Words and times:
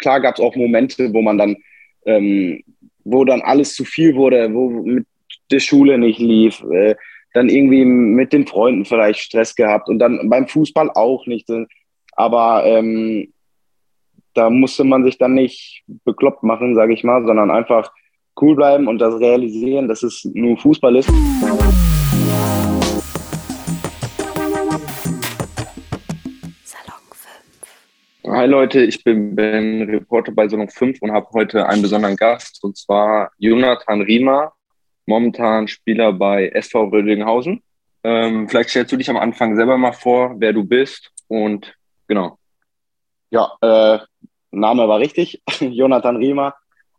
klar 0.00 0.20
gab 0.20 0.36
es 0.36 0.40
auch 0.40 0.56
Momente, 0.56 1.12
wo 1.12 1.22
man 1.22 1.38
dann, 1.38 1.56
ähm, 2.06 2.62
wo 3.04 3.24
dann 3.24 3.42
alles 3.42 3.74
zu 3.74 3.84
viel 3.84 4.14
wurde, 4.14 4.52
wo 4.52 4.70
mit 4.70 5.06
der 5.50 5.60
Schule 5.60 5.98
nicht 5.98 6.18
lief, 6.18 6.62
äh, 6.72 6.96
dann 7.32 7.48
irgendwie 7.48 7.84
mit 7.84 8.32
den 8.32 8.46
Freunden 8.46 8.84
vielleicht 8.84 9.20
Stress 9.20 9.54
gehabt 9.54 9.88
und 9.88 9.98
dann 9.98 10.28
beim 10.28 10.48
Fußball 10.48 10.90
auch 10.90 11.26
nicht. 11.26 11.48
Aber 12.12 12.64
ähm, 12.66 13.32
da 14.34 14.50
musste 14.50 14.84
man 14.84 15.04
sich 15.04 15.18
dann 15.18 15.34
nicht 15.34 15.84
bekloppt 16.04 16.42
machen, 16.42 16.74
sage 16.74 16.92
ich 16.92 17.04
mal, 17.04 17.24
sondern 17.24 17.50
einfach 17.50 17.92
cool 18.40 18.56
bleiben 18.56 18.88
und 18.88 18.98
das 18.98 19.20
realisieren, 19.20 19.88
dass 19.88 20.02
es 20.02 20.28
nur 20.34 20.56
Fußball 20.56 20.96
ist. 20.96 21.10
Hi 28.32 28.46
Leute, 28.46 28.82
ich 28.82 29.02
bin 29.02 29.34
Ben, 29.34 29.90
Reporter 29.90 30.30
bei 30.30 30.46
Salon 30.46 30.68
5 30.68 31.02
und 31.02 31.10
habe 31.10 31.26
heute 31.32 31.66
einen 31.66 31.82
besonderen 31.82 32.14
Gast 32.14 32.62
und 32.62 32.76
zwar 32.76 33.32
Jonathan 33.38 34.02
Riemer, 34.02 34.52
momentan 35.04 35.66
Spieler 35.66 36.12
bei 36.12 36.48
SV 36.50 36.84
Rödinghausen. 36.84 37.60
Ähm, 38.04 38.48
vielleicht 38.48 38.70
stellst 38.70 38.92
du 38.92 38.96
dich 38.96 39.10
am 39.10 39.16
Anfang 39.16 39.56
selber 39.56 39.76
mal 39.78 39.92
vor, 39.92 40.36
wer 40.38 40.52
du 40.52 40.62
bist 40.62 41.10
und 41.26 41.74
genau. 42.06 42.38
Ja, 43.30 43.50
äh, 43.62 43.98
Name 44.52 44.86
war 44.86 45.00
richtig, 45.00 45.42
Jonathan 45.58 46.16
Riemer, 46.16 46.54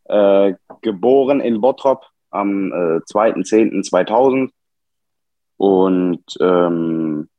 äh, 0.09 0.53
geboren 0.81 1.39
in 1.39 1.61
Bottrop 1.61 2.07
am 2.31 2.73
äh, 2.73 2.99
2.10.2000 3.09 4.49
und 5.55 6.23
ähm, 6.41 7.29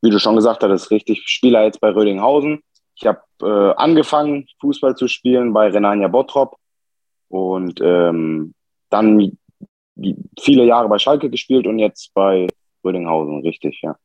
wie 0.00 0.10
du 0.10 0.20
schon 0.20 0.36
gesagt 0.36 0.62
hast, 0.62 0.92
richtig 0.92 1.24
Spieler 1.26 1.64
jetzt 1.64 1.80
bei 1.80 1.88
Rödinghausen 1.88 2.62
ich 3.02 3.06
habe 3.06 3.20
äh, 3.42 3.74
angefangen, 3.76 4.46
Fußball 4.60 4.96
zu 4.96 5.08
spielen 5.08 5.52
bei 5.52 5.68
Renania 5.68 6.08
Bottrop 6.08 6.56
und 7.28 7.80
ähm, 7.82 8.54
dann 8.90 9.38
viele 10.40 10.64
Jahre 10.64 10.88
bei 10.88 10.98
Schalke 10.98 11.30
gespielt 11.30 11.66
und 11.66 11.78
jetzt 11.78 12.12
bei 12.14 12.46
Rödinghausen, 12.84 13.42
richtig, 13.42 13.80
ja. 13.82 13.96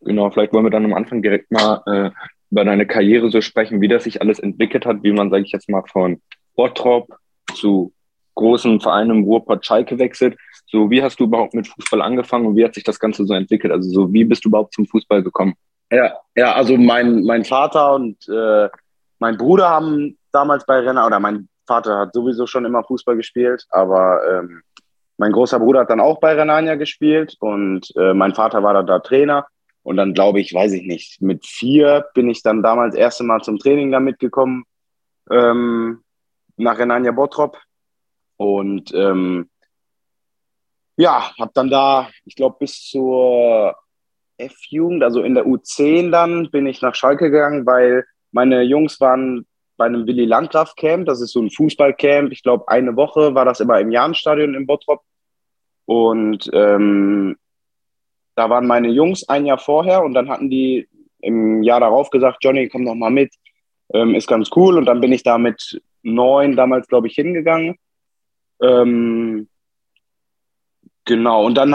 Genau, 0.00 0.30
vielleicht 0.30 0.52
wollen 0.52 0.64
wir 0.64 0.70
dann 0.70 0.84
am 0.84 0.94
Anfang 0.94 1.22
direkt 1.22 1.50
mal 1.50 1.82
äh, 1.86 2.10
über 2.50 2.64
deine 2.64 2.86
Karriere 2.86 3.30
so 3.30 3.40
sprechen, 3.40 3.80
wie 3.80 3.88
das 3.88 4.04
sich 4.04 4.20
alles 4.20 4.38
entwickelt 4.38 4.86
hat, 4.86 5.02
wie 5.02 5.12
man, 5.12 5.30
sage 5.30 5.44
ich 5.44 5.52
jetzt 5.52 5.68
mal, 5.68 5.82
von 5.90 6.20
Bottrop 6.54 7.14
zu 7.54 7.92
großen 8.34 8.80
Vereinen 8.80 9.10
im 9.10 9.24
Ruhrpott 9.24 9.66
Schalke 9.66 9.98
wechselt. 9.98 10.36
So, 10.66 10.90
wie 10.90 11.02
hast 11.02 11.18
du 11.18 11.24
überhaupt 11.24 11.54
mit 11.54 11.66
Fußball 11.66 12.00
angefangen 12.00 12.46
und 12.46 12.56
wie 12.56 12.64
hat 12.64 12.74
sich 12.74 12.84
das 12.84 13.00
Ganze 13.00 13.24
so 13.24 13.34
entwickelt? 13.34 13.72
Also 13.72 13.90
so, 13.90 14.12
wie 14.12 14.24
bist 14.24 14.44
du 14.44 14.48
überhaupt 14.48 14.74
zum 14.74 14.86
Fußball 14.86 15.22
gekommen? 15.22 15.54
Ja, 15.90 16.18
ja, 16.34 16.54
also 16.54 16.76
mein, 16.76 17.22
mein 17.22 17.44
Vater 17.44 17.94
und 17.94 18.28
äh, 18.28 18.68
mein 19.18 19.36
Bruder 19.36 19.70
haben 19.70 20.18
damals 20.32 20.66
bei 20.66 20.80
Renner, 20.80 21.06
oder 21.06 21.18
mein 21.18 21.48
Vater 21.66 21.98
hat 21.98 22.12
sowieso 22.12 22.46
schon 22.46 22.64
immer 22.64 22.84
Fußball 22.84 23.16
gespielt, 23.16 23.66
aber 23.70 24.20
ähm, 24.30 24.62
mein 25.16 25.32
großer 25.32 25.58
Bruder 25.58 25.80
hat 25.80 25.90
dann 25.90 26.00
auch 26.00 26.20
bei 26.20 26.34
Renania 26.34 26.76
gespielt 26.76 27.36
und 27.40 27.92
äh, 27.96 28.14
mein 28.14 28.34
Vater 28.34 28.62
war 28.62 28.74
da, 28.74 28.82
da 28.82 28.98
Trainer. 29.00 29.46
Und 29.82 29.96
dann 29.96 30.12
glaube 30.12 30.40
ich, 30.40 30.52
weiß 30.52 30.72
ich 30.72 30.82
nicht, 30.82 31.22
mit 31.22 31.46
vier 31.46 32.06
bin 32.14 32.28
ich 32.28 32.42
dann 32.42 32.62
damals 32.62 32.94
das 32.94 33.00
erste 33.00 33.24
Mal 33.24 33.40
zum 33.40 33.58
Training 33.58 33.90
da 33.90 34.00
mitgekommen 34.00 34.64
ähm, 35.30 36.02
nach 36.56 36.78
Renania 36.78 37.10
Bottrop. 37.10 37.58
Und 38.36 38.92
ähm, 38.94 39.48
ja, 40.96 41.32
habe 41.38 41.50
dann 41.54 41.70
da, 41.70 42.08
ich 42.24 42.36
glaube, 42.36 42.56
bis 42.60 42.82
zur 42.82 43.74
F-Jugend, 44.38 45.02
also 45.02 45.22
in 45.22 45.34
der 45.34 45.46
U10 45.46 46.10
dann, 46.10 46.50
bin 46.50 46.66
ich 46.66 46.80
nach 46.80 46.94
Schalke 46.94 47.30
gegangen, 47.30 47.66
weil 47.66 48.04
meine 48.32 48.62
Jungs 48.62 49.00
waren 49.00 49.46
bei 49.76 49.86
einem 49.86 50.06
Willy 50.06 50.24
Landgraf 50.24 50.74
Camp, 50.74 51.06
das 51.06 51.20
ist 51.20 51.32
so 51.32 51.40
ein 51.40 51.50
Fußballcamp. 51.50 52.32
Ich 52.32 52.42
glaube, 52.42 52.68
eine 52.68 52.96
Woche 52.96 53.34
war 53.34 53.44
das 53.44 53.60
immer 53.60 53.80
im 53.80 53.92
Jahnstadion 53.92 54.54
in 54.54 54.66
Bottrop. 54.66 55.02
Und 55.86 56.50
ähm, 56.52 57.36
da 58.34 58.50
waren 58.50 58.66
meine 58.66 58.88
Jungs 58.88 59.28
ein 59.28 59.46
Jahr 59.46 59.58
vorher 59.58 60.02
und 60.02 60.14
dann 60.14 60.28
hatten 60.28 60.50
die 60.50 60.88
im 61.20 61.62
Jahr 61.62 61.80
darauf 61.80 62.10
gesagt, 62.10 62.38
Johnny, 62.42 62.68
komm 62.68 62.84
noch 62.84 62.94
mal 62.94 63.10
mit, 63.10 63.34
ähm, 63.94 64.14
ist 64.14 64.28
ganz 64.28 64.50
cool. 64.54 64.76
Und 64.76 64.86
dann 64.86 65.00
bin 65.00 65.12
ich 65.12 65.22
da 65.22 65.38
mit 65.38 65.80
neun 66.02 66.56
damals, 66.56 66.88
glaube 66.88 67.06
ich, 67.06 67.14
hingegangen. 67.14 67.76
Ähm, 68.60 69.48
Genau, 71.08 71.46
und 71.46 71.54
dann 71.54 71.74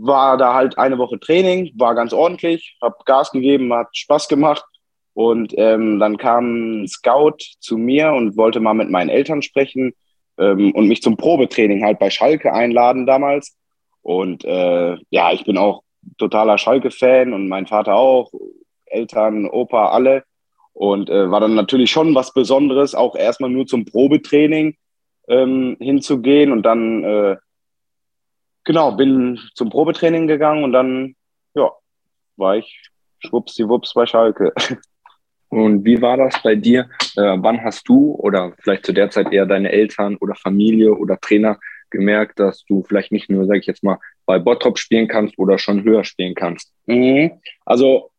war 0.00 0.36
da 0.36 0.52
halt 0.52 0.78
eine 0.78 0.98
Woche 0.98 1.20
Training, 1.20 1.70
war 1.76 1.94
ganz 1.94 2.12
ordentlich, 2.12 2.76
habe 2.82 2.96
Gas 3.04 3.30
gegeben, 3.30 3.72
hat 3.72 3.86
Spaß 3.96 4.26
gemacht. 4.26 4.64
Und 5.12 5.54
ähm, 5.56 6.00
dann 6.00 6.16
kam 6.16 6.82
ein 6.82 6.88
Scout 6.88 7.36
zu 7.60 7.78
mir 7.78 8.12
und 8.12 8.36
wollte 8.36 8.58
mal 8.58 8.74
mit 8.74 8.90
meinen 8.90 9.10
Eltern 9.10 9.42
sprechen 9.42 9.92
ähm, 10.38 10.72
und 10.72 10.88
mich 10.88 11.02
zum 11.02 11.16
Probetraining 11.16 11.84
halt 11.84 12.00
bei 12.00 12.10
Schalke 12.10 12.52
einladen 12.52 13.06
damals. 13.06 13.56
Und 14.02 14.44
äh, 14.44 14.96
ja, 15.10 15.32
ich 15.32 15.44
bin 15.44 15.56
auch 15.56 15.84
totaler 16.18 16.58
Schalke-Fan 16.58 17.32
und 17.32 17.46
mein 17.46 17.68
Vater 17.68 17.94
auch, 17.94 18.32
Eltern, 18.86 19.46
Opa, 19.46 19.90
alle. 19.90 20.24
Und 20.72 21.10
äh, 21.10 21.30
war 21.30 21.38
dann 21.38 21.54
natürlich 21.54 21.92
schon 21.92 22.12
was 22.16 22.34
Besonderes, 22.34 22.96
auch 22.96 23.14
erstmal 23.14 23.50
nur 23.50 23.66
zum 23.66 23.84
Probetraining 23.84 24.74
ähm, 25.28 25.76
hinzugehen 25.78 26.50
und 26.50 26.66
dann 26.66 27.04
äh, 27.04 27.36
genau, 28.64 28.92
bin 28.92 29.38
zum 29.54 29.70
Probetraining 29.70 30.26
gegangen 30.26 30.64
und 30.64 30.72
dann, 30.72 31.14
ja, 31.54 31.70
war 32.36 32.56
ich 32.56 32.90
schwuppsdiwupps 33.20 33.94
bei 33.94 34.06
Schalke. 34.06 34.52
Und 35.50 35.84
wie 35.84 36.02
war 36.02 36.16
das 36.16 36.42
bei 36.42 36.56
dir? 36.56 36.88
Äh, 37.16 37.36
wann 37.36 37.62
hast 37.62 37.88
du 37.88 38.16
oder 38.16 38.54
vielleicht 38.58 38.84
zu 38.84 38.92
der 38.92 39.10
Zeit 39.10 39.32
eher 39.32 39.46
deine 39.46 39.70
Eltern 39.70 40.16
oder 40.16 40.34
Familie 40.34 40.92
oder 40.92 41.16
Trainer 41.20 41.60
gemerkt, 41.90 42.40
dass 42.40 42.64
du 42.64 42.82
vielleicht 42.82 43.12
nicht 43.12 43.30
nur, 43.30 43.46
sage 43.46 43.60
ich 43.60 43.66
jetzt 43.66 43.84
mal, 43.84 44.00
bei 44.26 44.40
Bottrop 44.40 44.78
spielen 44.78 45.06
kannst 45.06 45.38
oder 45.38 45.58
schon 45.58 45.84
höher 45.84 46.02
spielen 46.02 46.34
kannst? 46.34 46.72
Mhm. 46.86 47.40
Also 47.64 48.10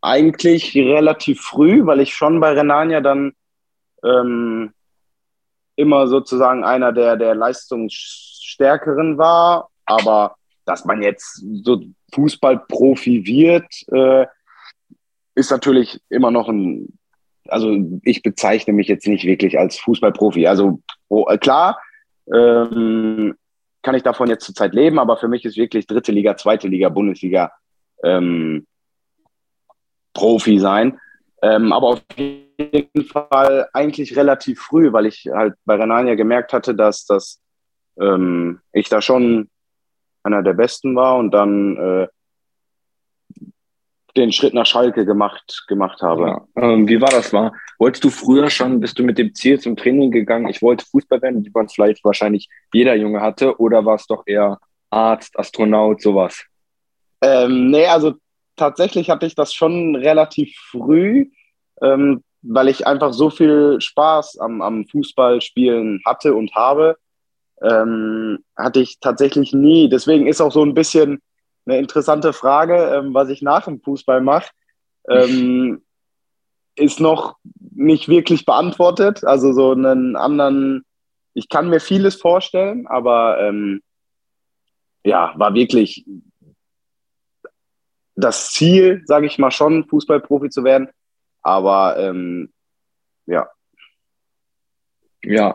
eigentlich 0.00 0.76
relativ 0.76 1.40
früh, 1.40 1.84
weil 1.86 1.98
ich 1.98 2.14
schon 2.14 2.38
bei 2.38 2.52
Renania 2.52 3.00
dann 3.00 3.32
ähm, 4.04 4.72
immer 5.76 6.06
sozusagen 6.06 6.64
einer 6.64 6.92
der, 6.92 7.16
der 7.16 7.34
Leistungs 7.34 7.92
Stärkeren 7.92 9.18
war, 9.18 9.68
aber 9.84 10.36
dass 10.64 10.84
man 10.84 11.02
jetzt 11.02 11.44
so 11.62 11.82
Fußballprofi 12.12 13.26
wird, 13.26 13.66
äh, 13.92 14.26
ist 15.34 15.50
natürlich 15.50 16.00
immer 16.08 16.30
noch 16.30 16.48
ein, 16.48 16.98
also 17.48 17.76
ich 18.02 18.22
bezeichne 18.22 18.72
mich 18.72 18.88
jetzt 18.88 19.06
nicht 19.06 19.24
wirklich 19.24 19.58
als 19.58 19.78
Fußballprofi. 19.78 20.46
Also 20.46 20.80
oh, 21.08 21.24
klar, 21.38 21.80
ähm, 22.32 23.34
kann 23.82 23.94
ich 23.94 24.02
davon 24.02 24.28
jetzt 24.28 24.44
zurzeit 24.46 24.72
leben, 24.72 24.98
aber 24.98 25.16
für 25.16 25.28
mich 25.28 25.44
ist 25.44 25.56
wirklich 25.56 25.86
dritte 25.86 26.12
Liga, 26.12 26.36
zweite 26.36 26.68
Liga, 26.68 26.88
Bundesliga 26.88 27.52
ähm, 28.02 28.66
Profi 30.14 30.58
sein. 30.58 30.98
Ähm, 31.42 31.72
aber 31.72 31.88
auf 31.88 32.02
jeden 32.16 32.43
Fall 33.06 33.68
eigentlich 33.72 34.16
relativ 34.16 34.60
früh, 34.60 34.92
weil 34.92 35.06
ich 35.06 35.28
halt 35.32 35.54
bei 35.64 35.76
Renania 35.76 36.14
gemerkt 36.14 36.52
hatte, 36.52 36.74
dass 36.74 37.06
das 37.06 37.40
ähm, 38.00 38.60
ich 38.72 38.88
da 38.88 39.00
schon 39.00 39.48
einer 40.22 40.42
der 40.42 40.54
Besten 40.54 40.96
war 40.96 41.16
und 41.16 41.30
dann 41.32 41.76
äh, 41.76 42.08
den 44.16 44.32
Schritt 44.32 44.54
nach 44.54 44.66
Schalke 44.66 45.04
gemacht, 45.04 45.64
gemacht 45.68 46.00
habe. 46.02 46.26
Ja. 46.26 46.46
Ähm, 46.56 46.88
wie 46.88 47.00
war 47.00 47.10
das? 47.10 47.32
War? 47.32 47.52
Wolltest 47.78 48.04
du 48.04 48.10
früher 48.10 48.48
schon, 48.48 48.80
bist 48.80 48.98
du 48.98 49.02
mit 49.02 49.18
dem 49.18 49.34
Ziel 49.34 49.58
zum 49.58 49.76
Training 49.76 50.10
gegangen, 50.10 50.48
ich 50.48 50.62
wollte 50.62 50.84
Fußball 50.86 51.20
werden, 51.20 51.44
wie 51.44 51.50
man 51.52 51.68
vielleicht 51.68 52.04
wahrscheinlich 52.04 52.48
jeder 52.72 52.94
Junge 52.94 53.20
hatte, 53.20 53.58
oder 53.58 53.84
war 53.84 53.96
es 53.96 54.06
doch 54.06 54.22
eher 54.26 54.58
Arzt, 54.90 55.36
Astronaut, 55.38 56.00
sowas? 56.00 56.44
Ähm, 57.20 57.70
nee, 57.70 57.86
also 57.86 58.14
tatsächlich 58.56 59.10
hatte 59.10 59.26
ich 59.26 59.34
das 59.34 59.52
schon 59.52 59.96
relativ 59.96 60.54
früh, 60.70 61.30
ähm, 61.82 62.22
weil 62.46 62.68
ich 62.68 62.86
einfach 62.86 63.12
so 63.12 63.30
viel 63.30 63.80
Spaß 63.80 64.38
am, 64.38 64.60
am 64.60 64.86
Fußballspielen 64.86 66.02
hatte 66.04 66.34
und 66.34 66.54
habe, 66.54 66.96
ähm, 67.62 68.44
hatte 68.56 68.80
ich 68.80 69.00
tatsächlich 69.00 69.52
nie. 69.52 69.88
Deswegen 69.88 70.26
ist 70.26 70.40
auch 70.40 70.52
so 70.52 70.62
ein 70.62 70.74
bisschen 70.74 71.20
eine 71.66 71.78
interessante 71.78 72.32
Frage, 72.32 72.76
ähm, 72.94 73.14
was 73.14 73.30
ich 73.30 73.40
nach 73.40 73.64
dem 73.64 73.80
Fußball 73.80 74.20
mache. 74.20 74.50
Ähm, 75.08 75.82
ist 76.76 77.00
noch 77.00 77.36
nicht 77.74 78.08
wirklich 78.08 78.44
beantwortet. 78.44 79.24
Also 79.24 79.52
so 79.52 79.72
einen 79.72 80.16
anderen, 80.16 80.84
ich 81.32 81.48
kann 81.48 81.70
mir 81.70 81.80
vieles 81.80 82.16
vorstellen, 82.16 82.86
aber 82.86 83.40
ähm, 83.40 83.80
ja, 85.04 85.32
war 85.36 85.54
wirklich 85.54 86.04
das 88.16 88.52
Ziel, 88.52 89.02
sage 89.06 89.26
ich 89.26 89.38
mal 89.38 89.50
schon, 89.50 89.84
Fußballprofi 89.88 90.50
zu 90.50 90.64
werden. 90.64 90.88
Aber 91.44 91.96
ähm, 91.98 92.50
ja. 93.26 93.48
Ja, 95.22 95.54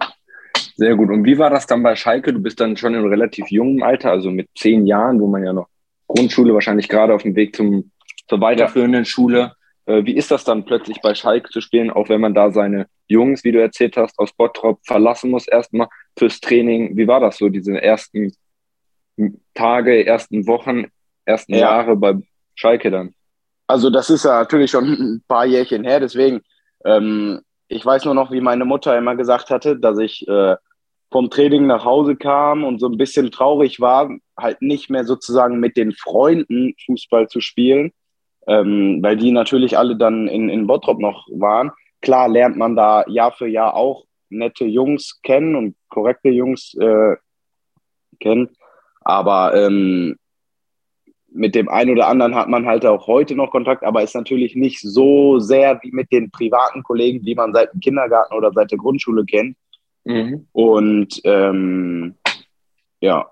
sehr 0.76 0.96
gut. 0.96 1.10
Und 1.10 1.26
wie 1.26 1.38
war 1.38 1.50
das 1.50 1.68
dann 1.68 1.84
bei 1.84 1.96
Schalke? 1.96 2.32
Du 2.32 2.40
bist 2.40 2.60
dann 2.60 2.78
schon 2.78 2.94
in 2.94 3.06
relativ 3.06 3.48
jungem 3.50 3.84
Alter, 3.84 4.12
also 4.12 4.32
mit 4.32 4.48
zehn 4.58 4.88
Jahren, 4.88 5.20
wo 5.20 5.28
man 5.28 5.44
ja 5.44 5.52
noch 5.52 5.68
Grundschule 6.08 6.54
wahrscheinlich 6.54 6.88
gerade 6.88 7.14
auf 7.14 7.24
dem 7.24 7.36
Weg 7.36 7.56
zum, 7.56 7.92
zur 8.28 8.40
weiterführenden. 8.40 9.06
Schule. 9.06 9.54
äh, 9.86 10.06
wie 10.06 10.16
ist 10.16 10.32
das 10.32 10.44
dann 10.44 10.66
plötzlich 10.66 11.02
bei 11.02 11.14
Schalke 11.16 11.50
zu 11.50 11.62
spielen, 11.62 11.90
auch 11.90 12.10
wenn 12.10 12.22
man 12.22 12.34
da 12.34 12.52
seine 12.52 12.88
Jungs, 13.08 13.44
wie 13.44 13.52
du 13.52 13.60
erzählt 13.62 13.98
hast, 13.98 14.18
aus 14.18 14.32
Bottrop 14.34 14.80
verlassen 14.86 15.32
muss 15.32 15.48
erstmal 15.48 15.88
fürs 16.18 16.40
Training? 16.40 16.96
Wie 16.96 17.08
war 17.08 17.20
das 17.20 17.38
so, 17.38 17.50
diese 17.50 17.82
ersten 17.82 18.34
Tage, 19.54 20.06
ersten 20.06 20.48
Wochen, 20.48 20.86
ersten 21.26 21.54
ja. 21.54 21.60
Jahre 21.60 21.96
bei 21.96 22.16
Schalke 22.56 22.90
dann? 22.90 23.14
Also 23.70 23.92
das 23.92 24.10
ist 24.10 24.26
ja 24.26 24.40
natürlich 24.40 24.72
schon 24.72 24.84
ein 25.00 25.24
paar 25.28 25.46
Jährchen 25.46 25.84
her, 25.84 26.00
deswegen, 26.00 26.42
ähm, 26.86 27.42
ich 27.68 27.86
weiß 27.86 28.06
nur 28.06 28.16
noch, 28.16 28.32
wie 28.32 28.42
meine 28.42 28.66
Mutter 28.66 28.98
immer 28.98 29.16
gesagt 29.16 29.52
hatte, 29.52 29.78
dass 29.78 30.00
ich 30.00 30.28
äh, 30.28 30.56
vom 31.12 31.30
Training 31.30 31.68
nach 31.68 31.86
Hause 31.86 32.16
kam 32.16 32.64
und 32.64 32.80
so 32.80 32.88
ein 32.88 32.98
bisschen 32.98 33.30
traurig 33.30 33.80
war, 33.80 34.10
halt 34.36 34.64
nicht 34.64 34.90
mehr 34.90 35.06
sozusagen 35.06 35.60
mit 35.60 35.78
den 35.78 35.92
Freunden 35.92 36.74
Fußball 36.84 37.28
zu 37.28 37.42
spielen, 37.42 37.92
ähm, 38.48 39.04
weil 39.04 39.18
die 39.18 39.32
natürlich 39.32 39.78
alle 39.78 39.96
dann 39.96 40.28
in, 40.28 40.50
in 40.50 40.66
Bottrop 40.66 41.00
noch 41.00 41.28
waren. 41.32 41.72
Klar 42.02 42.28
lernt 42.28 42.58
man 42.58 42.76
da 42.76 43.04
Jahr 43.08 43.34
für 43.34 43.48
Jahr 43.48 43.76
auch 43.76 44.06
nette 44.30 44.66
Jungs 44.66 45.22
kennen 45.22 45.56
und 45.56 45.76
korrekte 45.90 46.30
Jungs 46.30 46.74
äh, 46.74 47.18
kennen, 48.20 48.50
aber 49.02 49.54
ähm, 49.54 50.18
mit 51.32 51.56
dem 51.56 51.70
einen 51.70 51.92
oder 51.92 52.08
anderen 52.08 52.36
hat 52.36 52.50
man 52.50 52.66
halt 52.66 52.86
auch 52.86 53.08
heute 53.08 53.36
noch 53.36 53.52
Kontakt, 53.52 53.84
aber 53.84 54.04
ist 54.04 54.16
natürlich 54.16 54.56
nicht 54.56 54.82
so 54.82 55.40
sehr 55.40 55.80
wie 55.84 55.92
mit 55.92 56.12
den 56.12 56.32
privaten 56.32 56.84
Kollegen, 56.84 57.24
die 57.24 57.36
man 57.36 57.54
seit 57.54 57.74
dem 57.74 57.80
Kindergarten 57.80 58.34
oder 58.36 58.52
seit 58.52 58.72
der 58.72 58.78
Grundschule 58.78 59.26
kennt. 59.26 59.56
Mhm. 60.06 60.48
Und 60.52 61.22
ähm, 61.24 62.16
ja. 63.00 63.30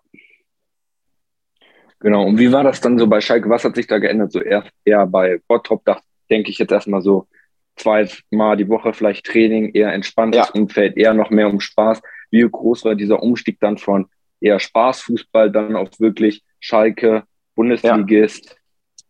Genau, 2.00 2.26
und 2.26 2.38
wie 2.38 2.52
war 2.52 2.64
das 2.64 2.80
dann 2.80 3.00
so 3.00 3.08
bei 3.08 3.22
Schalke? 3.22 3.50
Was 3.50 3.64
hat 3.64 3.76
sich 3.76 3.88
da 3.88 3.98
geändert? 3.98 4.32
So 4.32 4.40
eher, 4.40 4.66
eher 4.86 5.08
bei 5.08 5.42
Bottrop, 5.48 5.84
da 5.84 6.00
denke 6.30 6.52
ich 6.52 6.60
jetzt 6.60 6.72
erstmal 6.72 7.02
so 7.02 7.28
zweimal 7.76 8.58
die 8.58 8.70
Woche 8.70 8.94
vielleicht 8.94 9.26
Training, 9.26 9.72
eher 9.74 9.94
entspanntes 9.94 10.52
ja. 10.54 10.62
Umfeld, 10.62 10.98
eher 10.98 11.14
noch 11.14 11.30
mehr 11.30 11.50
um 11.50 11.60
Spaß. 11.60 12.02
Wie 12.30 12.48
groß 12.48 12.86
war 12.86 12.96
dieser 12.96 13.22
Umstieg 13.24 13.60
dann 13.60 13.78
von 13.78 14.08
eher 14.40 14.60
Spaßfußball 14.60 15.52
dann 15.52 15.76
auf 15.76 16.00
wirklich 16.00 16.44
Schalke, 16.60 17.24
Bundesligist, 17.58 18.46
ja. 18.46 18.56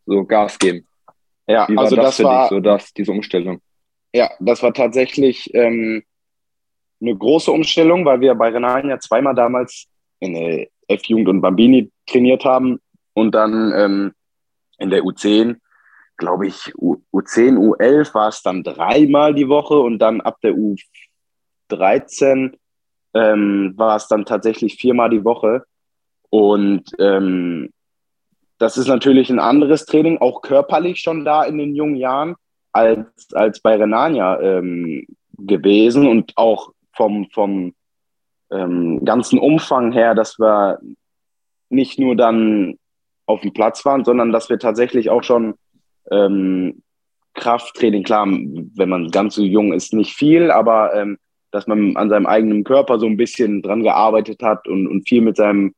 so 0.06 0.26
Gas 0.26 0.58
geben? 0.58 0.88
Ja, 1.48 1.66
also 1.66 1.96
das, 1.96 2.18
das 2.18 2.24
war, 2.26 2.42
dich, 2.44 2.50
so 2.50 2.60
das, 2.60 2.94
diese 2.94 3.12
Umstellung? 3.12 3.62
Ja, 4.14 4.32
das 4.40 4.64
war 4.64 4.74
tatsächlich 4.74 5.54
ähm, 5.54 6.04
eine 7.00 7.16
große 7.16 7.52
Umstellung, 7.52 8.06
weil 8.06 8.22
wir 8.22 8.34
bei 8.36 8.50
Renalen 8.50 8.90
ja 8.90 9.00
zweimal 9.00 9.36
damals 9.36 9.88
in 10.20 10.34
der 10.34 10.68
F-Jugend 10.88 11.28
und 11.28 11.42
Bambini 11.42 11.92
trainiert 12.06 12.46
haben 12.46 12.80
und 13.14 13.36
dann 13.36 13.74
ähm, 13.76 14.14
in 14.80 14.90
der 14.90 15.04
U10, 15.04 15.58
glaube 16.18 16.48
ich, 16.48 16.74
U 16.78 16.98
U10, 17.14 17.58
U11 17.58 18.14
war 18.14 18.30
es 18.30 18.42
dann 18.42 18.64
dreimal 18.64 19.34
die 19.34 19.50
Woche 19.50 19.78
und 19.78 20.00
dann 20.00 20.22
ab 20.22 20.38
der 20.42 20.56
U13 21.70 22.58
ähm, 23.14 23.74
war 23.76 23.96
es 23.98 24.08
dann 24.08 24.26
tatsächlich 24.26 24.76
viermal 24.76 25.10
die 25.10 25.24
Woche. 25.24 25.64
Und 26.30 26.92
ähm, 27.00 27.70
das 28.58 28.78
ist 28.78 28.88
natürlich 28.88 29.30
ein 29.30 29.40
anderes 29.40 29.86
Training, 29.86 30.18
auch 30.20 30.42
körperlich 30.42 31.00
schon 31.00 31.26
da 31.26 31.44
in 31.44 31.58
den 31.58 31.76
jungen 31.76 31.96
Jahren, 31.96 32.36
als, 32.72 33.34
als 33.34 33.60
bei 33.60 33.76
Renania 33.76 34.40
ähm, 34.40 35.06
gewesen 35.38 36.08
und 36.08 36.34
auch 36.36 36.72
vom, 36.94 37.28
vom 37.32 37.74
ähm, 38.52 39.04
ganzen 39.06 39.40
Umfang 39.40 39.92
her, 39.92 40.16
dass 40.16 40.40
wir 40.40 40.80
nicht 41.70 42.00
nur 42.00 42.16
dann 42.16 42.76
auf 43.26 43.42
dem 43.42 43.54
Platz 43.54 43.86
waren, 43.86 44.06
sondern 44.06 44.32
dass 44.32 44.50
wir 44.50 44.58
tatsächlich 44.58 45.10
auch 45.10 45.24
schon 45.24 45.56
ähm, 46.12 46.82
Krafttraining, 47.34 48.04
klar, 48.04 48.26
wenn 48.28 48.90
man 48.90 49.12
ganz 49.12 49.36
so 49.36 49.44
jung 49.44 49.74
ist, 49.74 49.94
nicht 49.94 50.16
viel, 50.16 50.50
aber 50.50 50.96
ähm, 50.96 51.18
dass 51.52 51.68
man 51.68 51.96
an 51.96 52.10
seinem 52.10 52.26
eigenen 52.26 52.64
Körper 52.64 53.00
so 53.00 53.06
ein 53.06 53.18
bisschen 53.18 53.62
dran 53.62 53.84
gearbeitet 53.84 54.42
hat 54.42 54.68
und, 54.68 54.88
und 54.88 55.08
viel 55.08 55.22
mit 55.22 55.38
seinem 55.38 55.74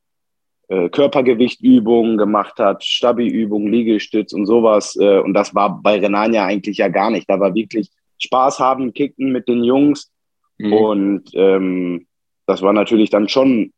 äh, 0.70 0.90
Körpergewichtübungen 0.90 2.18
gemacht 2.18 2.58
hat, 2.58 2.84
Stabi-Übungen, 2.84 3.72
Liegestütz 3.72 4.34
und 4.34 4.46
sowas. 4.46 4.96
Äh, 5.00 5.20
und 5.20 5.34
das 5.34 5.54
war 5.54 5.82
bei 5.82 6.00
Renania 6.00 6.46
eigentlich 6.46 6.78
ja 6.78 6.88
gar 6.88 7.12
nicht. 7.12 7.30
Da 7.30 7.40
war 7.40 7.54
wirklich 7.54 7.90
Spaß 8.18 8.60
haben, 8.60 8.94
kicken 8.94 9.32
mit 9.32 9.48
den 9.48 9.64
Jungs 9.64 10.12
Mhm. 10.60 10.74
Und 10.74 11.24
ähm, 11.34 12.08
das 12.46 12.62
war 12.62 12.74
natürlich 12.74 13.10
dann 13.10 13.28
schon 13.28 13.74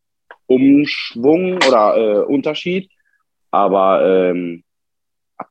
Umschwung 0.46 1.54
oder 1.56 1.96
äh, 1.96 2.24
Unterschied. 2.24 2.90
Aber 3.50 4.04
ähm, 4.04 4.64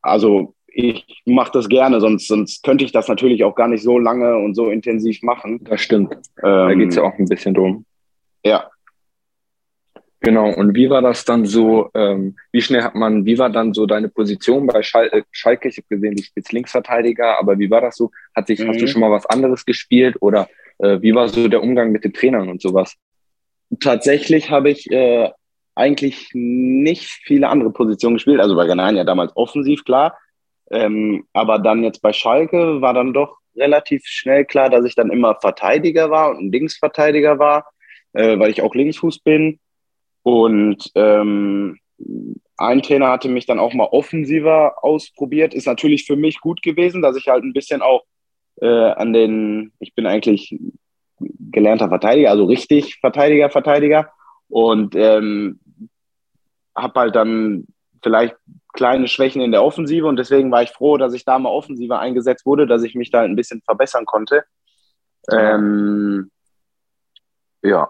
also 0.01 0.53
ich 0.67 1.05
mache 1.25 1.51
das 1.53 1.67
gerne, 1.67 1.99
sonst, 1.99 2.27
sonst 2.27 2.63
könnte 2.63 2.85
ich 2.85 2.91
das 2.91 3.07
natürlich 3.07 3.43
auch 3.43 3.55
gar 3.55 3.67
nicht 3.67 3.83
so 3.83 3.97
lange 3.97 4.37
und 4.37 4.55
so 4.55 4.69
intensiv 4.69 5.21
machen. 5.21 5.63
Das 5.63 5.81
stimmt. 5.81 6.13
Ähm, 6.13 6.19
da 6.43 6.73
geht 6.73 6.89
es 6.89 6.95
ja 6.95 7.03
auch 7.03 7.17
ein 7.17 7.27
bisschen 7.27 7.53
drum. 7.53 7.85
Ja. 8.43 8.69
Genau, 10.23 10.53
und 10.53 10.75
wie 10.75 10.87
war 10.87 11.01
das 11.01 11.25
dann 11.25 11.45
so, 11.45 11.89
ähm, 11.95 12.37
wie 12.51 12.61
schnell 12.61 12.83
hat 12.83 12.93
man, 12.93 13.25
wie 13.25 13.39
war 13.39 13.49
dann 13.49 13.73
so 13.73 13.87
deine 13.87 14.07
Position 14.07 14.67
bei 14.67 14.83
Schal 14.83 15.09
äh, 15.11 15.23
Schalke? 15.31 15.67
Ich 15.67 15.77
habe 15.77 15.87
gesehen, 15.89 16.15
du 16.15 16.21
spielst 16.21 16.51
Linksverteidiger, 16.51 17.39
aber 17.39 17.57
wie 17.57 17.71
war 17.71 17.81
das 17.81 17.97
so? 17.97 18.11
Hat 18.35 18.45
sich, 18.45 18.59
mhm. 18.59 18.67
hast 18.67 18.79
du 18.79 18.85
mhm. 18.85 18.89
schon 18.89 19.01
mal 19.01 19.09
was 19.09 19.25
anderes 19.25 19.65
gespielt 19.65 20.17
oder 20.21 20.47
äh, 20.77 21.01
wie 21.01 21.15
war 21.15 21.27
so 21.27 21.47
der 21.47 21.63
Umgang 21.63 21.91
mit 21.91 22.03
den 22.03 22.13
Trainern 22.13 22.49
und 22.49 22.61
sowas? 22.61 22.95
Tatsächlich 23.79 24.51
habe 24.51 24.69
ich 24.69 24.91
äh, 24.91 25.31
eigentlich 25.73 26.29
nicht 26.33 27.09
viele 27.23 27.49
andere 27.49 27.71
Positionen 27.71 28.15
gespielt. 28.15 28.41
Also 28.41 28.55
bei 28.55 28.67
ja 28.67 29.03
damals 29.03 29.35
offensiv, 29.35 29.83
klar. 29.85 30.17
Ähm, 30.69 31.25
aber 31.33 31.57
dann 31.57 31.83
jetzt 31.83 32.01
bei 32.01 32.13
Schalke 32.13 32.79
war 32.81 32.93
dann 32.93 33.13
doch 33.13 33.37
relativ 33.55 34.03
schnell 34.05 34.45
klar, 34.45 34.69
dass 34.69 34.85
ich 34.85 34.93
dann 34.93 35.09
immer 35.09 35.35
Verteidiger 35.41 36.11
war 36.11 36.29
und 36.29 36.45
ein 36.45 36.51
Linksverteidiger 36.51 37.39
war, 37.39 37.71
äh, 38.13 38.37
weil 38.37 38.51
ich 38.51 38.61
auch 38.61 38.75
Linksfuß 38.75 39.19
bin. 39.19 39.59
Und 40.23 40.91
ähm, 40.95 41.79
ein 42.57 42.81
Trainer 42.81 43.09
hatte 43.09 43.29
mich 43.29 43.45
dann 43.45 43.59
auch 43.59 43.73
mal 43.73 43.87
offensiver 43.91 44.83
ausprobiert. 44.83 45.53
Ist 45.53 45.67
natürlich 45.67 46.05
für 46.05 46.15
mich 46.15 46.39
gut 46.39 46.61
gewesen, 46.61 47.01
dass 47.01 47.17
ich 47.17 47.27
halt 47.27 47.43
ein 47.43 47.53
bisschen 47.53 47.81
auch 47.81 48.03
äh, 48.61 48.91
an 48.91 49.13
den, 49.13 49.73
ich 49.79 49.95
bin 49.95 50.05
eigentlich 50.05 50.57
gelernter 51.51 51.89
Verteidiger, 51.89 52.29
also 52.29 52.45
richtig 52.45 52.99
Verteidiger, 52.99 53.49
Verteidiger 53.49 54.11
und 54.47 54.95
ähm, 54.95 55.59
habe 56.75 56.99
halt 56.99 57.15
dann 57.15 57.65
vielleicht 58.03 58.35
kleine 58.73 59.07
Schwächen 59.07 59.41
in 59.41 59.51
der 59.51 59.63
Offensive 59.63 60.07
und 60.07 60.17
deswegen 60.17 60.51
war 60.51 60.63
ich 60.63 60.71
froh, 60.71 60.97
dass 60.97 61.13
ich 61.13 61.25
da 61.25 61.37
mal 61.37 61.49
offensiver 61.49 61.99
eingesetzt 61.99 62.45
wurde, 62.45 62.67
dass 62.67 62.83
ich 62.83 62.95
mich 62.95 63.11
da 63.11 63.21
ein 63.21 63.35
bisschen 63.35 63.61
verbessern 63.61 64.05
konnte. 64.05 64.43
Ähm, 65.31 66.31
ja. 67.61 67.89